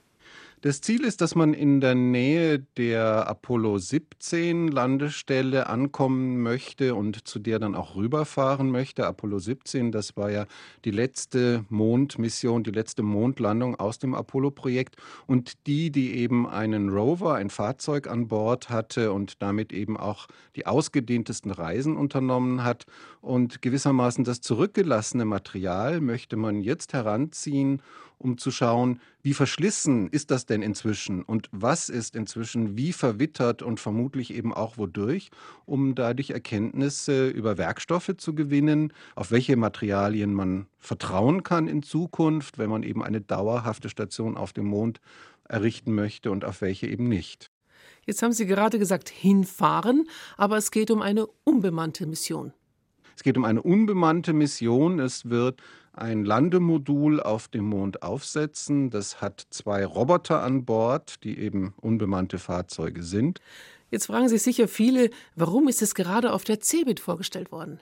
Das 0.63 0.81
Ziel 0.81 1.05
ist, 1.05 1.21
dass 1.21 1.35
man 1.35 1.53
in 1.53 1.83
der 1.83 1.95
Nähe 1.95 2.61
der 2.79 3.29
Apollo 3.29 3.77
17 3.77 4.69
Landestelle 4.69 5.67
ankommen 5.67 6.41
möchte 6.41 6.95
und 6.95 7.29
zu 7.29 7.39
der 7.39 7.59
dann 7.59 7.75
auch 7.75 7.95
rüberfahren 7.95 8.71
möchte. 8.71 9.07
Apollo 9.07 9.39
17, 9.39 9.93
das 9.93 10.17
war 10.17 10.31
ja 10.31 10.47
die 10.87 10.93
letzte 10.93 11.67
Mondmission, 11.69 12.65
die 12.65 12.71
letzte 12.71 13.03
Mondlandung 13.03 13.77
aus 13.79 13.99
dem 13.99 14.15
Apollo-Projekt 14.15 14.97
und 15.27 15.67
die, 15.67 15.91
die 15.91 16.17
eben 16.17 16.49
einen 16.49 16.89
Rover, 16.89 17.35
ein 17.35 17.51
Fahrzeug 17.51 18.09
an 18.09 18.27
Bord 18.29 18.71
hatte 18.71 19.13
und 19.13 19.43
damit 19.43 19.75
eben 19.75 19.99
auch 19.99 20.27
die 20.57 20.67
ausgedehntesten 20.67 21.51
Reisen 21.51 21.99
unternommen 21.99 22.65
hat. 22.65 22.87
Und 23.21 23.61
gewissermaßen 23.61 24.25
das 24.25 24.41
zurückgelassene 24.41 25.27
Material 25.27 26.01
möchte 26.01 26.37
man 26.37 26.63
jetzt 26.63 26.95
heranziehen 26.95 27.83
um 28.19 28.39
zu 28.39 28.51
schauen, 28.51 29.01
wie 29.23 29.35
verschlissen 29.35 30.09
ist 30.09 30.31
das 30.31 30.47
denn 30.47 30.63
inzwischen 30.63 31.23
und 31.23 31.49
was 31.53 31.89
ist 31.89 32.17
inzwischen 32.17 32.77
wie 32.77 32.93
verwittert 32.93 33.63
und 33.63 33.81
vermutlich 33.81 34.33
eben 34.33 34.55
auch 34.55 34.79
wodurch, 34.79 35.31
um 35.65 35.95
dadurch 35.95 36.31
Erkenntnisse 36.31 37.29
über 37.29 37.59
Werkstoffe 37.59 38.13
zu 38.17 38.35
gewinnen, 38.35 38.93
auf 39.15 39.31
welche 39.31 39.57
Materialien 39.57 40.33
man 40.33 40.67
vertrauen 40.79 41.43
kann 41.43 41.69
in 41.69 41.83
Zukunft, 41.83 42.59
wenn 42.59 42.71
man 42.71 42.83
eben 42.83 43.03
eine 43.03 43.21
dauerhafte 43.21 43.89
Station 43.89 44.37
auf 44.37 44.53
dem 44.53 44.67
Mond 44.67 45.01
errichten 45.49 45.95
möchte 45.95 46.31
und 46.31 46.45
auf 46.45 46.61
welche 46.61 46.87
eben 46.87 47.09
nicht. 47.09 47.51
Jetzt 48.07 48.23
haben 48.23 48.33
Sie 48.33 48.47
gerade 48.47 48.79
gesagt, 48.79 49.09
hinfahren, 49.09 50.09
aber 50.37 50.57
es 50.57 50.71
geht 50.71 50.91
um 50.91 51.03
eine 51.03 51.27
unbemannte 51.45 52.07
Mission. 52.07 52.53
Es 53.17 53.23
geht 53.23 53.39
um 53.39 53.45
eine 53.45 53.63
unbemannte 53.63 54.33
Mission. 54.35 55.01
Es 55.01 55.29
wird 55.29 55.63
ein 55.97 56.25
Landemodul 56.25 57.21
auf 57.21 57.49
dem 57.49 57.65
Mond 57.65 58.03
aufsetzen. 58.03 58.91
Das 58.91 59.21
hat 59.21 59.47
zwei 59.51 59.85
Roboter 59.85 60.43
an 60.43 60.65
Bord, 60.65 61.25
die 61.25 61.39
eben 61.39 61.75
unbemannte 61.81 62.39
Fahrzeuge 62.39 63.03
sind. 63.03 63.41
Jetzt 63.91 64.07
fragen 64.07 64.29
sich 64.29 64.43
sicher 64.43 64.69
viele, 64.69 65.11
warum 65.35 65.69
ist 65.69 65.83
es 65.83 65.95
gerade 65.95 66.33
auf 66.33 66.45
der 66.45 66.61
CeBIT 66.61 67.01
vorgestellt 67.01 67.51
worden? 67.53 67.81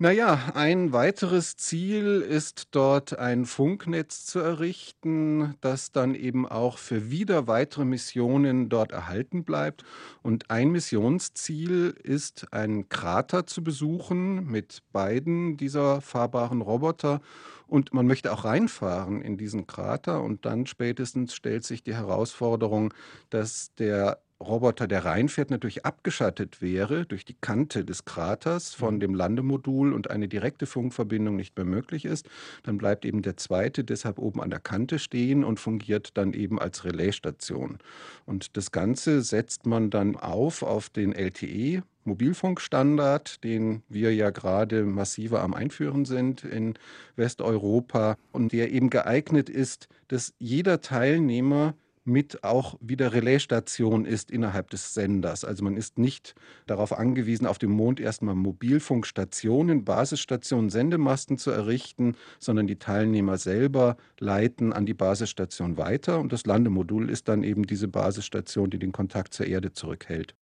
Naja, 0.00 0.52
ein 0.54 0.92
weiteres 0.92 1.56
Ziel 1.56 2.20
ist 2.20 2.68
dort 2.70 3.18
ein 3.18 3.46
Funknetz 3.46 4.26
zu 4.26 4.38
errichten, 4.38 5.56
das 5.60 5.90
dann 5.90 6.14
eben 6.14 6.46
auch 6.46 6.78
für 6.78 7.10
wieder 7.10 7.48
weitere 7.48 7.84
Missionen 7.84 8.68
dort 8.68 8.92
erhalten 8.92 9.42
bleibt. 9.42 9.82
Und 10.22 10.52
ein 10.52 10.70
Missionsziel 10.70 11.96
ist, 12.00 12.52
einen 12.52 12.88
Krater 12.88 13.44
zu 13.46 13.64
besuchen 13.64 14.46
mit 14.46 14.84
beiden 14.92 15.56
dieser 15.56 16.00
fahrbaren 16.00 16.60
Roboter. 16.60 17.20
Und 17.66 17.92
man 17.92 18.06
möchte 18.06 18.32
auch 18.32 18.44
reinfahren 18.44 19.20
in 19.20 19.36
diesen 19.36 19.66
Krater. 19.66 20.22
Und 20.22 20.46
dann 20.46 20.66
spätestens 20.66 21.34
stellt 21.34 21.64
sich 21.64 21.82
die 21.82 21.96
Herausforderung, 21.96 22.94
dass 23.30 23.74
der 23.74 24.20
Roboter, 24.40 24.86
der 24.86 25.04
reinfährt, 25.04 25.50
natürlich 25.50 25.84
abgeschattet 25.84 26.62
wäre 26.62 27.06
durch 27.06 27.24
die 27.24 27.36
Kante 27.40 27.84
des 27.84 28.04
Kraters 28.04 28.72
von 28.72 28.94
mhm. 28.94 29.00
dem 29.00 29.14
Landemodul 29.14 29.92
und 29.92 30.10
eine 30.10 30.28
direkte 30.28 30.66
Funkverbindung 30.66 31.34
nicht 31.36 31.56
mehr 31.56 31.66
möglich 31.66 32.04
ist, 32.04 32.28
dann 32.62 32.78
bleibt 32.78 33.04
eben 33.04 33.22
der 33.22 33.36
zweite 33.36 33.82
deshalb 33.82 34.18
oben 34.18 34.40
an 34.40 34.50
der 34.50 34.60
Kante 34.60 34.98
stehen 35.00 35.42
und 35.42 35.58
fungiert 35.58 36.16
dann 36.16 36.32
eben 36.34 36.60
als 36.60 36.84
Relaisstation. 36.84 37.78
Und 38.26 38.56
das 38.56 38.70
Ganze 38.70 39.22
setzt 39.22 39.66
man 39.66 39.90
dann 39.90 40.16
auf 40.16 40.62
auf 40.62 40.88
den 40.88 41.12
LTE 41.12 41.82
Mobilfunkstandard, 42.04 43.44
den 43.44 43.82
wir 43.88 44.14
ja 44.14 44.30
gerade 44.30 44.84
massiver 44.84 45.42
am 45.42 45.52
Einführen 45.52 46.04
sind 46.04 46.42
in 46.42 46.74
Westeuropa 47.16 48.16
und 48.32 48.52
der 48.52 48.72
eben 48.72 48.88
geeignet 48.88 49.50
ist, 49.50 49.88
dass 50.08 50.32
jeder 50.38 50.80
Teilnehmer 50.80 51.74
mit 52.08 52.42
auch 52.42 52.76
wieder 52.80 53.12
Relaisstation 53.12 54.04
ist 54.04 54.30
innerhalb 54.30 54.70
des 54.70 54.94
Senders. 54.94 55.44
Also 55.44 55.62
man 55.62 55.76
ist 55.76 55.98
nicht 55.98 56.34
darauf 56.66 56.92
angewiesen, 56.92 57.46
auf 57.46 57.58
dem 57.58 57.70
Mond 57.70 58.00
erstmal 58.00 58.34
Mobilfunkstationen, 58.34 59.84
Basisstationen, 59.84 60.70
Sendemasten 60.70 61.38
zu 61.38 61.50
errichten, 61.50 62.16
sondern 62.40 62.66
die 62.66 62.78
Teilnehmer 62.78 63.38
selber 63.38 63.96
leiten 64.18 64.72
an 64.72 64.86
die 64.86 64.94
Basisstation 64.94 65.76
weiter 65.76 66.18
und 66.18 66.32
das 66.32 66.46
Landemodul 66.46 67.10
ist 67.10 67.28
dann 67.28 67.44
eben 67.44 67.64
diese 67.64 67.88
Basisstation, 67.88 68.70
die 68.70 68.78
den 68.78 68.92
Kontakt 68.92 69.34
zur 69.34 69.46
Erde 69.46 69.72
zurückhält. 69.72 70.34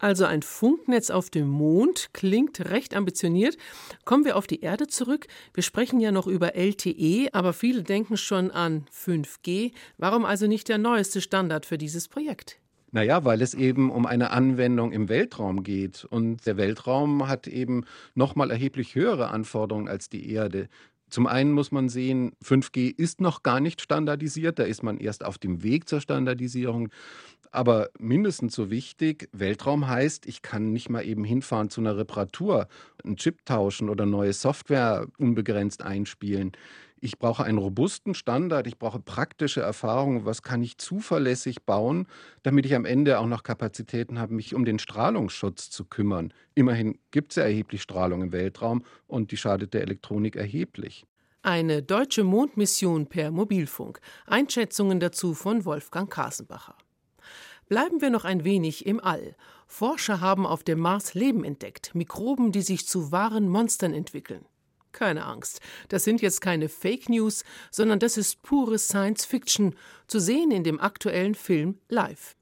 Also 0.00 0.24
ein 0.24 0.40
Funknetz 0.40 1.10
auf 1.10 1.28
dem 1.28 1.46
Mond 1.46 2.08
klingt 2.14 2.58
recht 2.70 2.96
ambitioniert. 2.96 3.58
Kommen 4.06 4.24
wir 4.24 4.36
auf 4.36 4.46
die 4.46 4.62
Erde 4.62 4.86
zurück. 4.86 5.26
Wir 5.52 5.62
sprechen 5.62 6.00
ja 6.00 6.10
noch 6.10 6.26
über 6.26 6.56
LTE, 6.56 7.28
aber 7.32 7.52
viele 7.52 7.82
denken 7.82 8.16
schon 8.16 8.50
an 8.50 8.86
5G. 8.92 9.72
Warum 9.98 10.24
also 10.24 10.46
nicht 10.46 10.70
der 10.70 10.78
neueste 10.78 11.20
Standard 11.20 11.66
für 11.66 11.76
dieses 11.76 12.08
Projekt? 12.08 12.58
Naja, 12.92 13.24
weil 13.24 13.42
es 13.42 13.52
eben 13.52 13.90
um 13.90 14.06
eine 14.06 14.30
Anwendung 14.30 14.90
im 14.90 15.10
Weltraum 15.10 15.62
geht. 15.62 16.06
Und 16.06 16.46
der 16.46 16.56
Weltraum 16.56 17.28
hat 17.28 17.46
eben 17.46 17.84
nochmal 18.14 18.50
erheblich 18.50 18.94
höhere 18.94 19.28
Anforderungen 19.28 19.86
als 19.86 20.08
die 20.08 20.32
Erde. 20.32 20.70
Zum 21.10 21.26
einen 21.26 21.52
muss 21.52 21.72
man 21.72 21.88
sehen, 21.88 22.32
5G 22.42 22.94
ist 22.96 23.20
noch 23.20 23.42
gar 23.42 23.58
nicht 23.58 23.80
standardisiert, 23.80 24.60
da 24.60 24.62
ist 24.62 24.84
man 24.84 24.96
erst 24.96 25.24
auf 25.24 25.38
dem 25.38 25.64
Weg 25.64 25.88
zur 25.88 26.00
Standardisierung. 26.00 26.88
Aber 27.52 27.90
mindestens 27.98 28.54
so 28.54 28.70
wichtig, 28.70 29.28
Weltraum 29.32 29.88
heißt, 29.88 30.26
ich 30.26 30.42
kann 30.42 30.72
nicht 30.72 30.88
mal 30.88 31.04
eben 31.04 31.24
hinfahren 31.24 31.68
zu 31.68 31.80
einer 31.80 31.96
Reparatur, 31.96 32.68
einen 33.04 33.16
Chip 33.16 33.44
tauschen 33.44 33.88
oder 33.88 34.06
neue 34.06 34.32
Software 34.32 35.06
unbegrenzt 35.18 35.82
einspielen. 35.82 36.52
Ich 37.02 37.18
brauche 37.18 37.44
einen 37.44 37.58
robusten 37.58 38.14
Standard, 38.14 38.66
ich 38.66 38.78
brauche 38.78 39.00
praktische 39.00 39.62
Erfahrung, 39.62 40.26
was 40.26 40.42
kann 40.42 40.62
ich 40.62 40.76
zuverlässig 40.76 41.62
bauen, 41.62 42.06
damit 42.42 42.66
ich 42.66 42.74
am 42.74 42.84
Ende 42.84 43.18
auch 43.18 43.26
noch 43.26 43.42
Kapazitäten 43.42 44.18
habe, 44.18 44.34
mich 44.34 44.54
um 44.54 44.66
den 44.66 44.78
Strahlungsschutz 44.78 45.70
zu 45.70 45.86
kümmern. 45.86 46.32
Immerhin 46.54 46.98
gibt 47.10 47.32
es 47.32 47.36
ja 47.36 47.44
erheblich 47.44 47.82
Strahlung 47.82 48.22
im 48.22 48.32
Weltraum 48.32 48.84
und 49.06 49.32
die 49.32 49.38
schadet 49.38 49.72
der 49.72 49.80
Elektronik 49.80 50.36
erheblich. 50.36 51.06
Eine 51.42 51.82
deutsche 51.82 52.22
Mondmission 52.22 53.06
per 53.06 53.30
Mobilfunk. 53.30 54.00
Einschätzungen 54.26 55.00
dazu 55.00 55.32
von 55.32 55.64
Wolfgang 55.64 56.12
Kasenbacher. 56.12 56.76
Bleiben 57.70 58.00
wir 58.00 58.10
noch 58.10 58.24
ein 58.24 58.42
wenig 58.42 58.84
im 58.84 58.98
All. 58.98 59.36
Forscher 59.68 60.20
haben 60.20 60.44
auf 60.44 60.64
dem 60.64 60.80
Mars 60.80 61.14
Leben 61.14 61.44
entdeckt, 61.44 61.94
Mikroben, 61.94 62.50
die 62.50 62.62
sich 62.62 62.88
zu 62.88 63.12
wahren 63.12 63.48
Monstern 63.48 63.94
entwickeln. 63.94 64.44
Keine 64.90 65.24
Angst, 65.24 65.60
das 65.88 66.02
sind 66.02 66.20
jetzt 66.20 66.40
keine 66.40 66.68
Fake 66.68 67.08
News, 67.08 67.44
sondern 67.70 68.00
das 68.00 68.16
ist 68.16 68.42
pure 68.42 68.76
Science 68.76 69.24
Fiction, 69.24 69.76
zu 70.08 70.18
sehen 70.18 70.50
in 70.50 70.64
dem 70.64 70.80
aktuellen 70.80 71.36
Film 71.36 71.78
Live. 71.88 72.34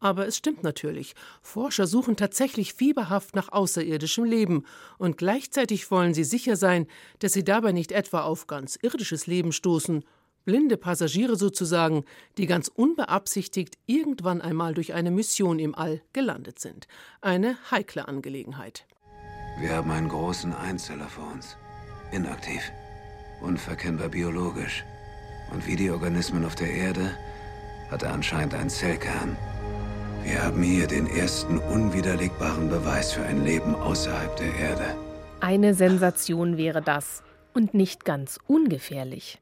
Aber 0.00 0.26
es 0.26 0.38
stimmt 0.38 0.62
natürlich, 0.62 1.14
Forscher 1.42 1.86
suchen 1.86 2.16
tatsächlich 2.16 2.72
fieberhaft 2.72 3.36
nach 3.36 3.52
außerirdischem 3.52 4.24
Leben, 4.24 4.64
und 4.96 5.18
gleichzeitig 5.18 5.90
wollen 5.90 6.14
sie 6.14 6.24
sicher 6.24 6.56
sein, 6.56 6.86
dass 7.18 7.34
sie 7.34 7.44
dabei 7.44 7.72
nicht 7.72 7.92
etwa 7.92 8.22
auf 8.22 8.46
ganz 8.46 8.78
irdisches 8.80 9.26
Leben 9.26 9.52
stoßen, 9.52 10.02
blinde 10.44 10.76
Passagiere 10.76 11.36
sozusagen, 11.36 12.04
die 12.38 12.46
ganz 12.46 12.68
unbeabsichtigt 12.68 13.78
irgendwann 13.86 14.40
einmal 14.40 14.74
durch 14.74 14.94
eine 14.94 15.10
Mission 15.10 15.58
im 15.58 15.74
All 15.74 16.02
gelandet 16.12 16.58
sind. 16.58 16.86
Eine 17.20 17.56
heikle 17.70 18.08
Angelegenheit. 18.08 18.86
Wir 19.60 19.70
haben 19.70 19.90
einen 19.90 20.08
großen 20.08 20.52
Einzeller 20.54 21.08
vor 21.08 21.30
uns. 21.32 21.56
Inaktiv. 22.12 22.62
Unverkennbar 23.40 24.08
biologisch. 24.08 24.84
Und 25.52 25.66
wie 25.66 25.76
die 25.76 25.90
Organismen 25.90 26.44
auf 26.44 26.54
der 26.54 26.70
Erde 26.70 27.16
hat 27.90 28.02
er 28.02 28.12
anscheinend 28.12 28.54
einen 28.54 28.70
Zellkern. 28.70 29.36
Wir 30.24 30.42
haben 30.42 30.62
hier 30.62 30.86
den 30.86 31.06
ersten 31.06 31.58
unwiderlegbaren 31.58 32.68
Beweis 32.68 33.12
für 33.12 33.22
ein 33.24 33.44
Leben 33.44 33.74
außerhalb 33.74 34.36
der 34.36 34.54
Erde. 34.54 34.96
Eine 35.40 35.74
Sensation 35.74 36.56
wäre 36.56 36.80
das 36.80 37.22
und 37.54 37.74
nicht 37.74 38.04
ganz 38.04 38.38
ungefährlich. 38.46 39.38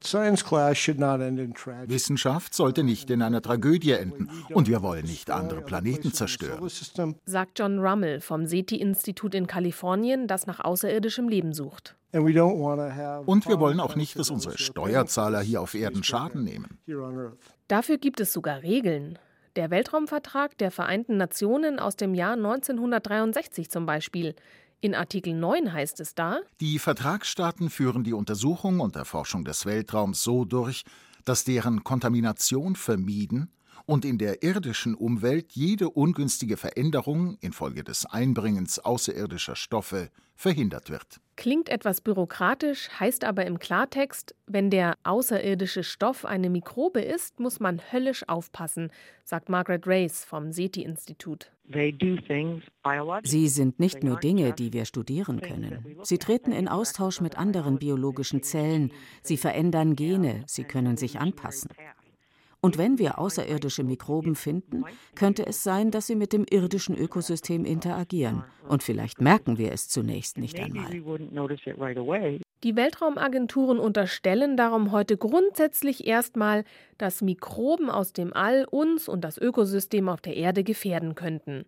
Wissenschaft 1.86 2.54
sollte 2.54 2.84
nicht 2.84 3.10
in 3.10 3.22
einer 3.22 3.42
Tragödie 3.42 3.92
enden 3.92 4.30
und 4.52 4.68
wir 4.68 4.82
wollen 4.82 5.06
nicht 5.06 5.30
andere 5.30 5.62
Planeten 5.62 6.12
zerstören. 6.12 6.68
Sagt 7.24 7.58
John 7.58 7.78
Rummel 7.78 8.20
vom 8.20 8.46
SETI-Institut 8.46 9.34
in 9.34 9.46
Kalifornien, 9.46 10.26
das 10.26 10.46
nach 10.46 10.60
außerirdischem 10.60 11.28
Leben 11.28 11.52
sucht. 11.52 11.96
Und 12.12 12.26
wir 12.26 13.60
wollen 13.60 13.80
auch 13.80 13.94
nicht, 13.94 14.18
dass 14.18 14.30
unsere 14.30 14.58
Steuerzahler 14.58 15.40
hier 15.40 15.60
auf 15.60 15.74
Erden 15.74 16.02
Schaden 16.02 16.42
nehmen. 16.42 16.78
Dafür 17.68 17.98
gibt 17.98 18.20
es 18.20 18.32
sogar 18.32 18.62
Regeln. 18.62 19.18
Der 19.56 19.70
Weltraumvertrag 19.70 20.56
der 20.58 20.70
Vereinten 20.70 21.16
Nationen 21.16 21.80
aus 21.80 21.96
dem 21.96 22.14
Jahr 22.14 22.34
1963 22.34 23.68
zum 23.68 23.84
Beispiel 23.84 24.36
In 24.82 24.94
Artikel 24.94 25.34
9 25.34 25.74
heißt 25.74 26.00
es 26.00 26.14
da, 26.14 26.40
die 26.58 26.78
Vertragsstaaten 26.78 27.68
führen 27.68 28.02
die 28.02 28.14
Untersuchung 28.14 28.80
und 28.80 28.96
Erforschung 28.96 29.44
des 29.44 29.66
Weltraums 29.66 30.22
so 30.22 30.46
durch, 30.46 30.84
dass 31.26 31.44
deren 31.44 31.84
Kontamination 31.84 32.76
vermieden 32.76 33.50
und 33.86 34.04
in 34.04 34.18
der 34.18 34.42
irdischen 34.42 34.94
Umwelt 34.94 35.52
jede 35.52 35.90
ungünstige 35.90 36.56
Veränderung 36.56 37.36
infolge 37.40 37.84
des 37.84 38.06
Einbringens 38.06 38.78
außerirdischer 38.78 39.56
Stoffe 39.56 40.10
verhindert 40.40 40.88
wird. 40.88 41.20
Klingt 41.36 41.68
etwas 41.68 42.00
bürokratisch, 42.00 42.88
heißt 42.98 43.24
aber 43.24 43.44
im 43.46 43.58
Klartext, 43.58 44.34
wenn 44.46 44.70
der 44.70 44.96
außerirdische 45.04 45.84
Stoff 45.84 46.24
eine 46.24 46.50
Mikrobe 46.50 47.00
ist, 47.00 47.40
muss 47.40 47.60
man 47.60 47.80
höllisch 47.92 48.26
aufpassen, 48.28 48.90
sagt 49.24 49.48
Margaret 49.48 49.86
Race 49.86 50.24
vom 50.24 50.52
SETI-Institut. 50.52 51.50
Sie 53.22 53.48
sind 53.48 53.78
nicht 53.78 54.02
nur 54.02 54.18
Dinge, 54.18 54.52
die 54.52 54.72
wir 54.72 54.84
studieren 54.86 55.40
können. 55.40 55.96
Sie 56.02 56.18
treten 56.18 56.52
in 56.52 56.68
Austausch 56.68 57.20
mit 57.20 57.38
anderen 57.38 57.78
biologischen 57.78 58.42
Zellen, 58.42 58.92
sie 59.22 59.36
verändern 59.36 59.94
Gene, 59.94 60.42
sie 60.46 60.64
können 60.64 60.96
sich 60.96 61.20
anpassen. 61.20 61.70
Und 62.62 62.76
wenn 62.76 62.98
wir 62.98 63.18
außerirdische 63.18 63.84
Mikroben 63.84 64.34
finden, 64.34 64.84
könnte 65.14 65.46
es 65.46 65.62
sein, 65.62 65.90
dass 65.90 66.06
sie 66.06 66.14
mit 66.14 66.32
dem 66.32 66.44
irdischen 66.48 66.96
Ökosystem 66.96 67.64
interagieren. 67.64 68.44
Und 68.68 68.82
vielleicht 68.82 69.20
merken 69.20 69.56
wir 69.56 69.72
es 69.72 69.88
zunächst 69.88 70.36
nicht 70.36 70.60
einmal. 70.60 70.90
Die 72.62 72.76
Weltraumagenturen 72.76 73.78
unterstellen 73.78 74.58
darum 74.58 74.92
heute 74.92 75.16
grundsätzlich 75.16 76.06
erstmal, 76.06 76.64
dass 76.98 77.22
Mikroben 77.22 77.88
aus 77.88 78.12
dem 78.12 78.34
All 78.34 78.66
uns 78.70 79.08
und 79.08 79.22
das 79.22 79.38
Ökosystem 79.38 80.10
auf 80.10 80.20
der 80.20 80.36
Erde 80.36 80.62
gefährden 80.62 81.14
könnten. 81.14 81.64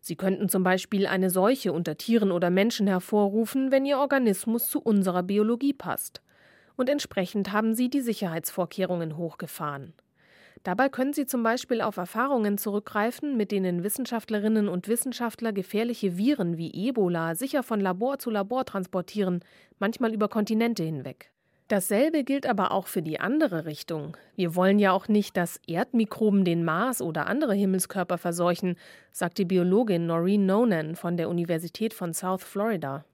Sie 0.00 0.16
könnten 0.16 0.48
zum 0.48 0.64
Beispiel 0.64 1.06
eine 1.06 1.30
Seuche 1.30 1.72
unter 1.72 1.96
Tieren 1.96 2.32
oder 2.32 2.50
Menschen 2.50 2.88
hervorrufen, 2.88 3.70
wenn 3.70 3.86
ihr 3.86 3.98
Organismus 3.98 4.66
zu 4.66 4.80
unserer 4.80 5.22
Biologie 5.22 5.74
passt. 5.74 6.20
Und 6.74 6.88
entsprechend 6.88 7.52
haben 7.52 7.76
sie 7.76 7.88
die 7.88 8.00
Sicherheitsvorkehrungen 8.00 9.16
hochgefahren. 9.16 9.92
Dabei 10.64 10.88
können 10.88 11.12
Sie 11.12 11.26
zum 11.26 11.42
Beispiel 11.42 11.80
auf 11.80 11.96
Erfahrungen 11.96 12.56
zurückgreifen, 12.56 13.36
mit 13.36 13.50
denen 13.50 13.82
Wissenschaftlerinnen 13.82 14.68
und 14.68 14.86
Wissenschaftler 14.86 15.52
gefährliche 15.52 16.16
Viren 16.16 16.56
wie 16.56 16.72
Ebola 16.72 17.34
sicher 17.34 17.64
von 17.64 17.80
Labor 17.80 18.18
zu 18.20 18.30
Labor 18.30 18.64
transportieren, 18.64 19.40
manchmal 19.80 20.14
über 20.14 20.28
Kontinente 20.28 20.84
hinweg. 20.84 21.32
Dasselbe 21.66 22.22
gilt 22.22 22.46
aber 22.46 22.70
auch 22.70 22.86
für 22.86 23.02
die 23.02 23.18
andere 23.18 23.64
Richtung. 23.64 24.16
Wir 24.36 24.54
wollen 24.54 24.78
ja 24.78 24.92
auch 24.92 25.08
nicht, 25.08 25.36
dass 25.36 25.58
Erdmikroben 25.66 26.44
den 26.44 26.64
Mars 26.64 27.00
oder 27.00 27.26
andere 27.26 27.54
Himmelskörper 27.54 28.18
verseuchen, 28.18 28.76
sagt 29.10 29.38
die 29.38 29.46
Biologin 29.46 30.06
Noreen 30.06 30.46
Nonan 30.46 30.96
von 30.96 31.16
der 31.16 31.28
Universität 31.28 31.94
von 31.94 32.12
South 32.12 32.44
Florida. 32.44 33.04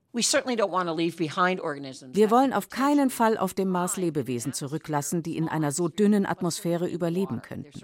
Wir 2.13 2.31
wollen 2.31 2.53
auf 2.53 2.69
keinen 2.71 3.11
Fall 3.11 3.37
auf 3.37 3.55
dem 3.55 3.69
Mars 3.69 3.97
Lebewesen 3.97 4.53
zurücklassen, 4.53 5.23
die 5.23 5.37
in 5.37 5.49
einer 5.49 5.71
so 5.71 5.89
dünnen 5.89 6.25
Atmosphäre 6.27 6.89
überleben 6.89 7.43
könnten. 7.43 7.81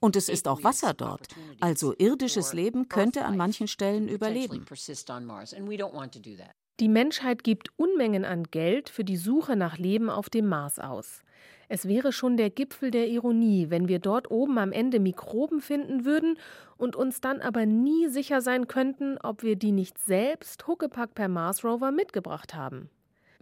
Und 0.00 0.16
es 0.16 0.28
ist 0.28 0.48
auch 0.48 0.64
Wasser 0.64 0.92
dort, 0.94 1.28
also 1.60 1.94
irdisches 1.96 2.52
Leben 2.52 2.88
könnte 2.88 3.24
an 3.24 3.36
manchen 3.36 3.68
Stellen 3.68 4.08
überleben. 4.08 4.64
Die 6.80 6.88
Menschheit 6.88 7.42
gibt 7.42 7.70
Unmengen 7.76 8.24
an 8.24 8.44
Geld 8.44 8.88
für 8.88 9.04
die 9.04 9.16
Suche 9.16 9.56
nach 9.56 9.78
Leben 9.78 10.10
auf 10.10 10.30
dem 10.30 10.46
Mars 10.46 10.78
aus. 10.78 11.22
Es 11.68 11.86
wäre 11.86 12.12
schon 12.12 12.38
der 12.38 12.48
Gipfel 12.48 12.90
der 12.90 13.08
Ironie, 13.08 13.66
wenn 13.68 13.88
wir 13.88 13.98
dort 13.98 14.30
oben 14.30 14.58
am 14.58 14.72
Ende 14.72 15.00
Mikroben 15.00 15.60
finden 15.60 16.06
würden 16.06 16.38
und 16.78 16.96
uns 16.96 17.20
dann 17.20 17.40
aber 17.40 17.66
nie 17.66 18.08
sicher 18.08 18.40
sein 18.40 18.68
könnten, 18.68 19.18
ob 19.22 19.42
wir 19.42 19.56
die 19.56 19.72
nicht 19.72 19.98
selbst 19.98 20.66
Huckepack 20.66 21.14
per 21.14 21.28
Mars 21.28 21.64
Rover 21.64 21.92
mitgebracht 21.92 22.54
haben. 22.54 22.88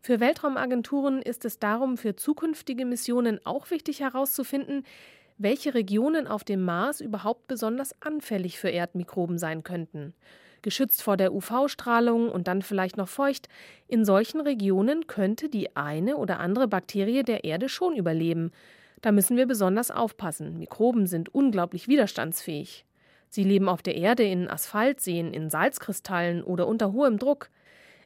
Für 0.03 0.19
Weltraumagenturen 0.19 1.23
ist 1.23 1.45
es 1.45 1.59
darum 1.59 1.97
für 1.97 2.17
zukünftige 2.17 2.85
Missionen 2.85 3.41
auch 3.45 3.71
wichtig 3.71 4.01
herauszufinden, 4.01 4.85
welche 5.39 5.75
Regionen 5.75 6.27
auf 6.27 6.45
dem 6.45 6.65
Mars 6.65 7.01
überhaupt 7.01 7.47
besonders 7.47 7.95
anfällig 8.03 8.59
für 8.59 8.71
Erdmikroben 8.71 9.39
sein 9.39 9.63
könnten 9.63 10.15
geschützt 10.67 11.01
vor 11.01 11.17
der 11.17 11.33
UV-Strahlung 11.33 12.29
und 12.29 12.49
dann 12.49 12.61
vielleicht 12.61 12.97
noch 12.97 13.07
feucht, 13.07 13.49
in 13.87 14.05
solchen 14.05 14.41
Regionen 14.41 15.07
könnte 15.07 15.49
die 15.49 15.77
eine 15.77 16.17
oder 16.17 16.41
andere 16.41 16.67
Bakterie 16.67 17.23
der 17.23 17.45
Erde 17.45 17.69
schon 17.69 17.95
überleben. 17.95 18.51
Da 19.01 19.13
müssen 19.13 19.37
wir 19.37 19.47
besonders 19.47 19.93
aufpassen. 19.93 20.59
Mikroben 20.59 21.07
sind 21.07 21.33
unglaublich 21.33 21.87
widerstandsfähig. 21.87 22.85
Sie 23.29 23.45
leben 23.45 23.69
auf 23.69 23.81
der 23.81 23.95
Erde 23.95 24.25
in 24.25 24.51
Asphaltseen, 24.51 25.33
in 25.33 25.51
Salzkristallen 25.51 26.43
oder 26.43 26.67
unter 26.67 26.93
hohem 26.93 27.19
Druck. 27.19 27.49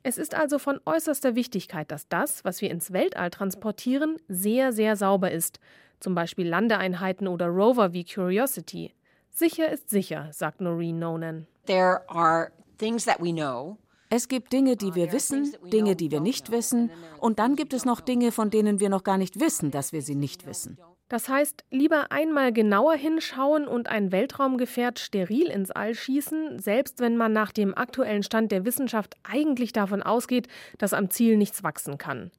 Es 0.03 0.19
ist 0.19 0.35
also 0.35 0.59
von 0.59 0.81
äußerster 0.85 1.35
Wichtigkeit, 1.35 1.91
dass 1.91 2.09
das, 2.09 2.45
was 2.45 2.61
wir 2.61 2.71
ins 2.71 2.93
Weltall 2.93 3.31
transportieren, 3.31 4.19
sehr, 4.29 4.75
sehr 4.75 4.97
sauber 4.97 5.31
ist. 5.31 5.61
Zum 5.99 6.15
Beispiel 6.15 6.47
Landeeinheiten 6.47 7.27
oder 7.27 7.47
Rover 7.47 7.95
wie 7.95 8.05
Curiosity. 8.05 8.93
Sicher 9.41 9.71
ist 9.71 9.89
sicher, 9.89 10.29
sagt 10.33 10.61
Noreen 10.61 10.99
Nonan. 10.99 11.47
Es 14.11 14.29
gibt 14.29 14.53
Dinge, 14.53 14.77
die 14.77 14.95
wir 14.95 15.13
wissen, 15.13 15.57
Dinge, 15.73 15.97
die 15.97 16.11
wir 16.11 16.21
nicht 16.21 16.51
wissen, 16.51 16.91
und 17.21 17.39
dann 17.39 17.57
gibt 17.57 17.73
es 17.73 17.87
noch 17.87 18.03
Dinge, 18.03 18.33
von 18.33 18.51
denen 18.51 18.81
wir 18.81 18.91
noch 18.91 19.03
gar 19.03 19.17
nicht 19.17 19.41
wissen, 19.41 19.71
dass 19.71 19.95
wir 19.95 20.03
sie 20.03 20.15
nicht 20.15 20.47
wissen. 20.47 20.79
Das 21.09 21.31
heißt, 21.31 21.65
lieber 21.71 22.13
einmal 22.13 22.53
genauer 22.53 22.97
hinschauen 22.97 23.67
und 23.67 23.89
ein 23.89 24.13
Weltraumgefährt 24.13 24.99
steril 24.99 25.47
ins 25.47 25.71
All 25.71 25.95
schießen, 25.95 26.59
selbst 26.59 27.01
wenn 27.01 27.17
man 27.17 27.33
nach 27.33 27.51
dem 27.51 27.75
aktuellen 27.75 28.23
Stand 28.23 28.53
der 28.53 28.67
Wissenschaft 28.67 29.15
eigentlich 29.23 29.73
davon 29.73 30.03
ausgeht, 30.03 30.49
dass 30.77 30.93
am 30.93 31.09
Ziel 31.09 31.39
nichts 31.39 31.65
wachsen 31.65 31.97
kann. 31.97 32.31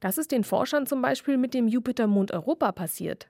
Das 0.00 0.16
ist 0.16 0.32
den 0.32 0.44
Forschern 0.44 0.86
zum 0.86 1.02
Beispiel 1.02 1.36
mit 1.36 1.52
dem 1.52 1.68
Jupitermond 1.68 2.32
Europa 2.32 2.72
passiert. 2.72 3.28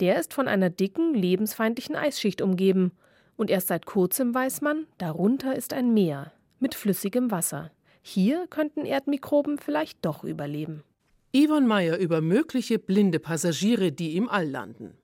Der 0.00 0.18
ist 0.18 0.34
von 0.34 0.48
einer 0.48 0.70
dicken, 0.70 1.14
lebensfeindlichen 1.14 1.94
Eisschicht 1.94 2.42
umgeben 2.42 2.92
und 3.36 3.50
erst 3.50 3.68
seit 3.68 3.86
kurzem 3.86 4.34
weiß 4.34 4.60
man, 4.60 4.86
darunter 4.98 5.54
ist 5.54 5.72
ein 5.72 5.94
Meer 5.94 6.32
mit 6.58 6.74
flüssigem 6.74 7.30
Wasser. 7.30 7.70
Hier 8.02 8.46
könnten 8.48 8.84
Erdmikroben 8.84 9.58
vielleicht 9.58 10.04
doch 10.04 10.24
überleben. 10.24 10.82
Yvonne 11.34 11.66
Meyer 11.66 11.98
über 11.98 12.20
mögliche 12.20 12.78
blinde 12.78 13.18
Passagiere, 13.18 13.92
die 13.92 14.16
im 14.16 14.28
All 14.28 14.48
landen. 14.48 14.96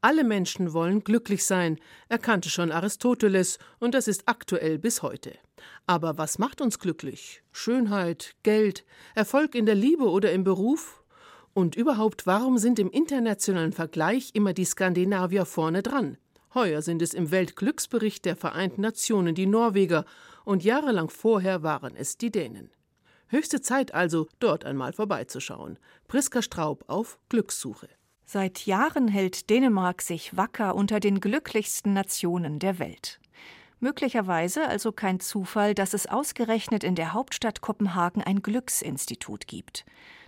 Alle 0.00 0.24
Menschen 0.24 0.72
wollen 0.72 1.04
glücklich 1.04 1.46
sein, 1.46 1.78
erkannte 2.08 2.50
schon 2.50 2.72
Aristoteles, 2.72 3.58
und 3.78 3.94
das 3.94 4.08
ist 4.08 4.24
aktuell 4.26 4.78
bis 4.78 5.00
heute. 5.00 5.32
Aber 5.86 6.18
was 6.18 6.38
macht 6.38 6.60
uns 6.60 6.78
glücklich? 6.78 7.42
Schönheit, 7.52 8.34
Geld, 8.42 8.84
Erfolg 9.14 9.54
in 9.54 9.64
der 9.64 9.74
Liebe 9.74 10.10
oder 10.10 10.32
im 10.32 10.44
Beruf? 10.44 11.03
Und 11.54 11.76
überhaupt, 11.76 12.26
warum 12.26 12.58
sind 12.58 12.80
im 12.80 12.90
internationalen 12.90 13.72
Vergleich 13.72 14.30
immer 14.34 14.52
die 14.52 14.64
Skandinavier 14.64 15.46
vorne 15.46 15.82
dran? 15.82 16.18
Heuer 16.52 16.82
sind 16.82 17.00
es 17.00 17.14
im 17.14 17.30
Weltglücksbericht 17.30 18.24
der 18.24 18.34
Vereinten 18.34 18.80
Nationen 18.80 19.36
die 19.36 19.46
Norweger 19.46 20.04
und 20.44 20.64
jahrelang 20.64 21.10
vorher 21.10 21.62
waren 21.62 21.94
es 21.96 22.18
die 22.18 22.30
Dänen. 22.30 22.70
Höchste 23.28 23.60
Zeit 23.60 23.94
also, 23.94 24.28
dort 24.40 24.64
einmal 24.64 24.92
vorbeizuschauen. 24.92 25.78
Priska 26.08 26.42
Straub 26.42 26.84
auf 26.88 27.18
Glückssuche. 27.28 27.88
Seit 28.26 28.66
Jahren 28.66 29.06
hält 29.06 29.48
Dänemark 29.48 30.02
sich 30.02 30.36
wacker 30.36 30.74
unter 30.74 30.98
den 30.98 31.20
glücklichsten 31.20 31.92
Nationen 31.92 32.58
der 32.58 32.78
Welt. 32.78 33.20
Möglicherweise 33.80 34.66
also 34.66 34.92
kein 34.92 35.20
Zufall, 35.20 35.74
dass 35.74 35.94
es 35.94 36.06
ausgerechnet 36.06 36.84
in 36.84 36.94
der 36.94 37.12
Hauptstadt 37.12 37.60
Kopenhagen 37.60 38.22
ein 38.22 38.42
Glücksinstitut 38.42 39.46
gibt. 39.46 39.84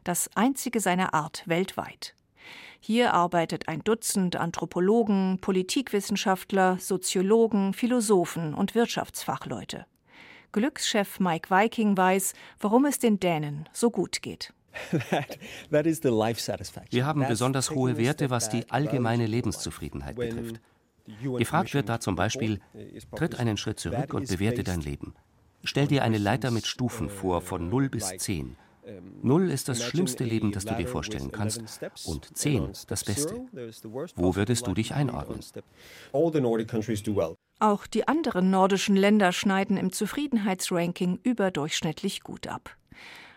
Das 0.07 0.31
einzige 0.37 0.79
seiner 0.79 1.15
Art 1.15 1.43
weltweit. 1.47 2.15
Hier 2.79 3.13
arbeitet 3.13 3.67
ein 3.67 3.83
Dutzend 3.83 4.37
Anthropologen, 4.37 5.39
Politikwissenschaftler, 5.41 6.79
Soziologen, 6.79 7.73
Philosophen 7.73 8.55
und 8.55 8.77
Wirtschaftsfachleute. 8.77 9.85
Glückschef 10.53 11.19
Mike 11.19 11.51
Viking 11.51 11.97
weiß, 11.97 12.35
warum 12.61 12.85
es 12.85 13.01
den 13.01 13.19
Dänen 13.19 13.69
so 13.73 13.91
gut 13.91 14.23
geht. 14.23 14.55
Wir 16.91 17.05
haben 17.05 17.27
besonders 17.27 17.73
hohe 17.73 17.99
Werte, 17.99 18.31
was 18.31 18.49
die 18.49 18.71
allgemeine 18.71 19.27
Lebenszufriedenheit 19.27 20.15
betrifft. 20.15 20.61
Gefragt 21.21 21.75
wird 21.75 21.89
da 21.89 21.99
zum 21.99 22.15
Beispiel, 22.15 22.61
tritt 23.17 23.41
einen 23.41 23.57
Schritt 23.57 23.81
zurück 23.81 24.15
und 24.15 24.29
bewerte 24.29 24.63
dein 24.63 24.83
Leben. 24.83 25.15
Stell 25.65 25.89
dir 25.89 26.05
eine 26.05 26.19
Leiter 26.19 26.53
mit 26.53 26.69
Stufen 26.69 27.11
vor, 27.11 27.41
von 27.41 27.69
0 27.69 27.89
bis 27.89 28.17
10. 28.19 28.57
Null 29.23 29.51
ist 29.51 29.69
das 29.69 29.83
schlimmste 29.83 30.25
Leben, 30.25 30.53
das 30.53 30.65
du 30.65 30.75
dir 30.75 30.87
vorstellen 30.87 31.33
kannst, 31.33 31.81
und 32.05 32.37
zehn 32.37 32.71
das 32.87 33.05
Beste. 33.05 33.47
Wo 34.15 34.37
würdest 34.37 34.67
du 34.67 34.75
dich 34.75 34.95
einordnen? 34.95 35.41
Auch 37.59 37.87
die 37.87 38.07
anderen 38.07 38.51
nordischen 38.51 38.97
Länder 38.97 39.33
schneiden 39.33 39.77
im 39.77 39.93
Zufriedenheitsranking 39.93 41.21
überdurchschnittlich 41.23 42.23
gut 42.23 42.47
ab. 42.47 42.77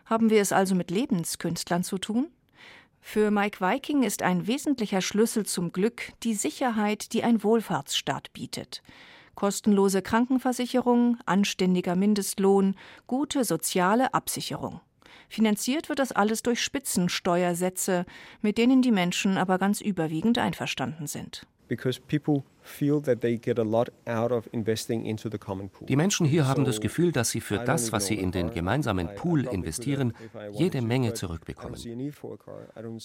Haben 0.05 0.29
wir 0.29 0.41
es 0.41 0.51
also 0.51 0.75
mit 0.75 0.91
Lebenskünstlern 0.91 1.83
zu 1.83 1.97
tun? 1.97 2.27
Für 3.01 3.31
Mike 3.31 3.61
Viking 3.61 4.03
ist 4.03 4.21
ein 4.21 4.45
wesentlicher 4.45 5.01
Schlüssel 5.01 5.45
zum 5.45 5.71
Glück 5.71 6.11
die 6.23 6.33
Sicherheit, 6.33 7.13
die 7.13 7.23
ein 7.23 7.43
Wohlfahrtsstaat 7.43 8.33
bietet. 8.33 8.81
Kostenlose 9.35 10.01
Krankenversicherung, 10.01 11.17
anständiger 11.25 11.95
Mindestlohn, 11.95 12.75
gute 13.07 13.45
soziale 13.45 14.13
Absicherung. 14.13 14.81
Finanziert 15.29 15.89
wird 15.89 15.99
das 15.99 16.11
alles 16.11 16.43
durch 16.43 16.61
Spitzensteuersätze, 16.61 18.05
mit 18.41 18.57
denen 18.57 18.81
die 18.81 18.91
Menschen 18.91 19.37
aber 19.37 19.57
ganz 19.57 19.81
überwiegend 19.81 20.37
einverstanden 20.37 21.07
sind. 21.07 21.47
Die 25.87 25.95
Menschen 25.95 26.25
hier 26.25 26.47
haben 26.47 26.65
das 26.65 26.81
Gefühl, 26.81 27.11
dass 27.11 27.29
sie 27.29 27.41
für 27.41 27.59
das, 27.59 27.91
was 27.91 28.07
sie 28.07 28.15
in 28.15 28.31
den 28.31 28.49
gemeinsamen 28.51 29.13
Pool 29.15 29.45
investieren, 29.45 30.13
jede 30.51 30.81
Menge 30.81 31.13
zurückbekommen. 31.13 31.79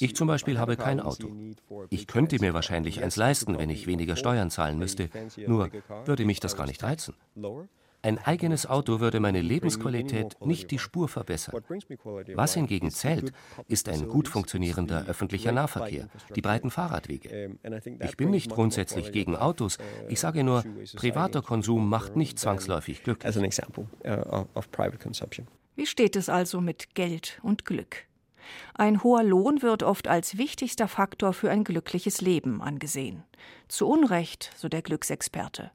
Ich 0.00 0.16
zum 0.16 0.28
Beispiel 0.28 0.58
habe 0.58 0.76
kein 0.76 1.00
Auto. 1.00 1.30
Ich 1.90 2.06
könnte 2.06 2.38
mir 2.40 2.54
wahrscheinlich 2.54 3.02
eins 3.02 3.16
leisten, 3.16 3.58
wenn 3.58 3.70
ich 3.70 3.86
weniger 3.86 4.16
Steuern 4.16 4.50
zahlen 4.50 4.78
müsste, 4.78 5.10
nur 5.46 5.70
würde 6.06 6.24
mich 6.24 6.40
das 6.40 6.56
gar 6.56 6.66
nicht 6.66 6.82
reizen. 6.82 7.14
Ein 8.04 8.18
eigenes 8.18 8.66
Auto 8.66 9.00
würde 9.00 9.18
meine 9.18 9.40
Lebensqualität 9.40 10.36
nicht 10.44 10.70
die 10.70 10.78
Spur 10.78 11.08
verbessern. 11.08 11.64
Was 12.34 12.52
hingegen 12.52 12.90
zählt, 12.90 13.32
ist 13.66 13.88
ein 13.88 14.08
gut 14.08 14.28
funktionierender 14.28 15.06
öffentlicher 15.06 15.52
Nahverkehr, 15.52 16.10
die 16.36 16.42
breiten 16.42 16.70
Fahrradwege. 16.70 17.56
Ich 18.00 18.18
bin 18.18 18.30
nicht 18.30 18.50
grundsätzlich 18.50 19.10
gegen 19.10 19.36
Autos. 19.36 19.78
Ich 20.10 20.20
sage 20.20 20.44
nur, 20.44 20.64
privater 20.96 21.40
Konsum 21.40 21.88
macht 21.88 22.14
nicht 22.14 22.38
zwangsläufig 22.38 23.02
glücklich. 23.02 23.34
Wie 25.74 25.86
steht 25.86 26.16
es 26.16 26.28
also 26.28 26.60
mit 26.60 26.94
Geld 26.94 27.40
und 27.42 27.64
Glück? 27.64 28.04
Ein 28.74 29.02
hoher 29.02 29.22
Lohn 29.22 29.62
wird 29.62 29.82
oft 29.82 30.08
als 30.08 30.38
wichtigster 30.38 30.88
Faktor 30.88 31.32
für 31.32 31.50
ein 31.50 31.64
glückliches 31.64 32.20
Leben 32.20 32.62
angesehen. 32.62 33.24
Zu 33.68 33.88
Unrecht, 33.88 34.50
so 34.56 34.68
der 34.68 34.82
Glücksexperte. 34.82 35.70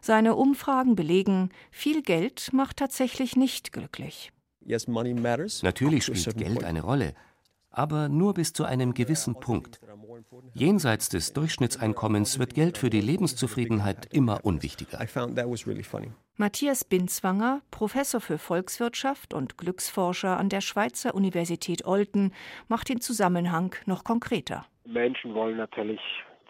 Seine 0.00 0.34
Umfragen 0.34 0.96
belegen, 0.96 1.50
viel 1.70 2.02
Geld 2.02 2.52
macht 2.52 2.78
tatsächlich 2.78 3.36
nicht 3.36 3.72
glücklich. 3.72 4.32
Natürlich 5.62 6.04
spielt 6.04 6.36
Geld 6.36 6.64
eine 6.64 6.82
Rolle, 6.82 7.14
aber 7.70 8.08
nur 8.08 8.34
bis 8.34 8.52
zu 8.52 8.64
einem 8.64 8.94
gewissen 8.94 9.34
Punkt. 9.34 9.80
Jenseits 10.54 11.08
des 11.08 11.32
Durchschnittseinkommens 11.32 12.38
wird 12.38 12.54
Geld 12.54 12.78
für 12.78 12.90
die 12.90 13.00
Lebenszufriedenheit 13.00 14.12
immer 14.12 14.44
unwichtiger. 14.44 14.98
Matthias 16.40 16.86
Binzwanger, 16.86 17.60
Professor 17.70 18.18
für 18.18 18.38
Volkswirtschaft 18.38 19.34
und 19.34 19.58
Glücksforscher 19.58 20.38
an 20.38 20.48
der 20.48 20.62
Schweizer 20.62 21.14
Universität 21.14 21.84
Olten, 21.84 22.32
macht 22.66 22.88
den 22.88 23.02
Zusammenhang 23.02 23.74
noch 23.84 24.04
konkreter. 24.04 24.64
Menschen 24.86 25.34
wollen 25.34 25.58
natürlich 25.58 26.00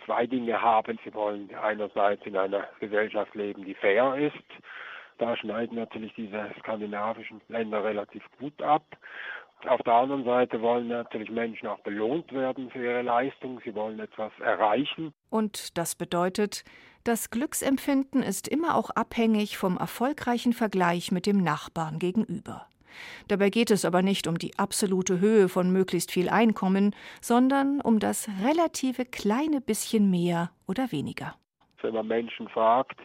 zwei 0.07 0.29
Dinge 0.29 0.63
haben. 0.63 0.97
Sie 1.05 1.13
wollen 1.13 1.51
einerseits 1.61 2.25
in 2.25 2.37
einer 2.37 2.69
Gesellschaft 2.79 3.35
leben, 3.35 3.65
die 3.65 3.75
fair 3.75 4.15
ist. 4.15 4.37
Da 5.19 5.37
schneiden 5.37 5.77
natürlich 5.77 6.15
diese 6.15 6.55
skandinavischen 6.61 7.41
Länder 7.49 7.83
relativ 7.83 8.23
gut 8.39 8.63
ab. 8.63 8.85
Auf 9.67 9.83
der 9.83 9.93
anderen 9.93 10.25
Seite 10.25 10.63
wollen 10.63 10.89
natürlich 10.89 11.31
Menschen 11.31 11.69
auch 11.69 11.81
belohnt 11.81 12.33
werden 12.33 12.71
für 12.71 12.83
ihre 12.83 13.03
Leistung. 13.03 13.61
Sie 13.65 13.75
wollen 13.75 14.01
etwas 14.01 14.33
erreichen. 14.41 15.13
Und 15.29 15.77
das 15.77 15.95
bedeutet, 15.95 16.65
das 17.05 17.31
Glücksempfinden 17.31 18.23
ist 18.23 18.49
immer 18.49 18.75
auch 18.75 18.91
abhängig 18.91 19.59
vom 19.59 19.77
erfolgreichen 19.77 20.53
Vergleich 20.53 21.13
mit 21.13 21.27
dem 21.27 21.43
Nachbarn 21.43 21.99
gegenüber. 21.99 22.67
Dabei 23.29 23.51
geht 23.51 23.71
es 23.71 23.85
aber 23.85 24.03
nicht 24.03 24.27
um 24.27 24.39
die 24.39 24.59
absolute 24.59 25.21
Höhe 25.21 25.49
von 25.49 25.73
möglichst 25.73 26.11
viel 26.11 26.29
Einkommen, 26.29 26.95
sondern 27.21 27.81
um 27.81 27.99
das 28.01 28.29
relative 28.45 29.05
kleine 29.05 29.61
bisschen 29.61 30.11
mehr 30.11 30.51
oder 30.67 30.91
weniger. 30.91 31.35
Wenn 31.83 31.95
man 31.95 32.09
Menschen 32.09 32.49
fragt, 32.49 32.99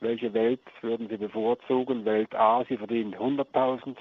welche 0.00 0.32
Welt 0.32 0.60
würden 0.80 1.08
sie 1.08 1.16
bevorzugen? 1.16 2.04
Welt 2.04 2.34
A, 2.34 2.64
sie 2.68 2.76
verdienen 2.76 3.14
100.000 3.14 3.96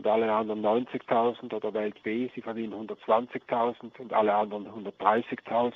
und 0.00 0.06
alle 0.06 0.32
anderen 0.32 0.62
90.000 0.62 1.52
oder 1.52 1.74
Welt 1.74 2.02
B, 2.02 2.30
sie 2.34 2.40
verdienen 2.40 2.72
120.000 2.72 3.98
und 3.98 4.12
alle 4.14 4.34
anderen 4.34 4.66
130.000, 4.66 5.72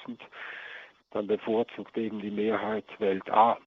dann 1.11 1.27
bevorzugt 1.27 1.97
eben 1.99 2.21
die 2.21 2.31
Mehrheit 2.31 2.87
Welt 3.01 3.31
A. 3.31 3.59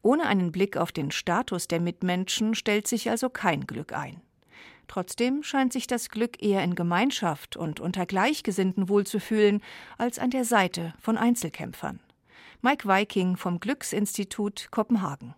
Ohne 0.00 0.24
einen 0.26 0.52
Blick 0.52 0.78
auf 0.78 0.90
den 0.90 1.10
Status 1.10 1.68
der 1.68 1.80
Mitmenschen 1.80 2.54
stellt 2.54 2.86
sich 2.86 3.10
also 3.10 3.28
kein 3.28 3.66
Glück 3.66 3.92
ein. 3.92 4.22
Trotzdem 4.88 5.42
scheint 5.42 5.74
sich 5.74 5.86
das 5.86 6.08
Glück 6.08 6.42
eher 6.42 6.64
in 6.64 6.74
Gemeinschaft 6.74 7.58
und 7.58 7.78
unter 7.80 8.06
Gleichgesinnten 8.06 8.88
wohlzufühlen, 8.88 9.60
als 9.98 10.18
an 10.18 10.30
der 10.30 10.44
Seite 10.44 10.94
von 10.98 11.18
Einzelkämpfern. 11.18 12.00
Mike 12.62 12.88
Viking 12.88 13.36
vom 13.36 13.60
Glücksinstitut 13.60 14.68
Kopenhagen. 14.70 15.34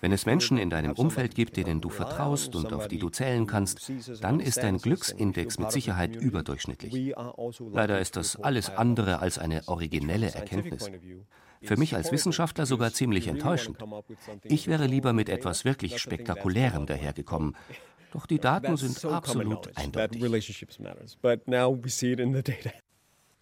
Wenn 0.00 0.12
es 0.12 0.24
Menschen 0.26 0.56
in 0.56 0.70
deinem 0.70 0.92
Umfeld 0.92 1.34
gibt, 1.34 1.56
denen 1.56 1.80
du 1.82 1.90
vertraust 1.90 2.54
und 2.54 2.72
auf 2.72 2.88
die 2.88 2.98
du 2.98 3.10
zählen 3.10 3.46
kannst, 3.46 3.92
dann 4.22 4.40
ist 4.40 4.58
dein 4.58 4.78
Glücksindex 4.78 5.58
mit 5.58 5.70
Sicherheit 5.70 6.16
überdurchschnittlich. 6.16 7.16
Also 7.16 7.68
Leider 7.70 8.00
ist 8.00 8.16
das 8.16 8.36
alles 8.36 8.70
andere 8.70 9.18
als 9.18 9.38
eine 9.38 9.68
originelle 9.68 10.32
Erkenntnis. 10.32 10.90
Für 11.62 11.76
mich 11.76 11.94
als 11.94 12.10
Wissenschaftler 12.10 12.64
sogar 12.64 12.92
ziemlich 12.92 13.28
enttäuschend. 13.28 13.78
Ich 14.44 14.66
wäre 14.66 14.86
lieber 14.86 15.12
mit 15.12 15.28
etwas 15.28 15.66
wirklich 15.66 15.98
Spektakulärem 15.98 16.86
dahergekommen. 16.86 17.54
Doch 18.12 18.26
die 18.26 18.38
Daten 18.40 18.76
sind 18.76 19.04
absolut 19.04 19.76
eindeutig. 19.76 20.22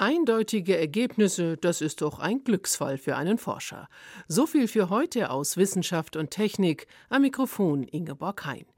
Eindeutige 0.00 0.78
Ergebnisse, 0.78 1.56
das 1.56 1.80
ist 1.80 2.02
doch 2.02 2.20
ein 2.20 2.44
Glücksfall 2.44 2.98
für 2.98 3.16
einen 3.16 3.36
Forscher. 3.36 3.88
So 4.28 4.46
viel 4.46 4.68
für 4.68 4.90
heute 4.90 5.28
aus 5.28 5.56
Wissenschaft 5.56 6.14
und 6.14 6.30
Technik. 6.30 6.86
Am 7.08 7.22
Mikrofon 7.22 7.82
Ingeborg 7.82 8.46
Hein. 8.46 8.68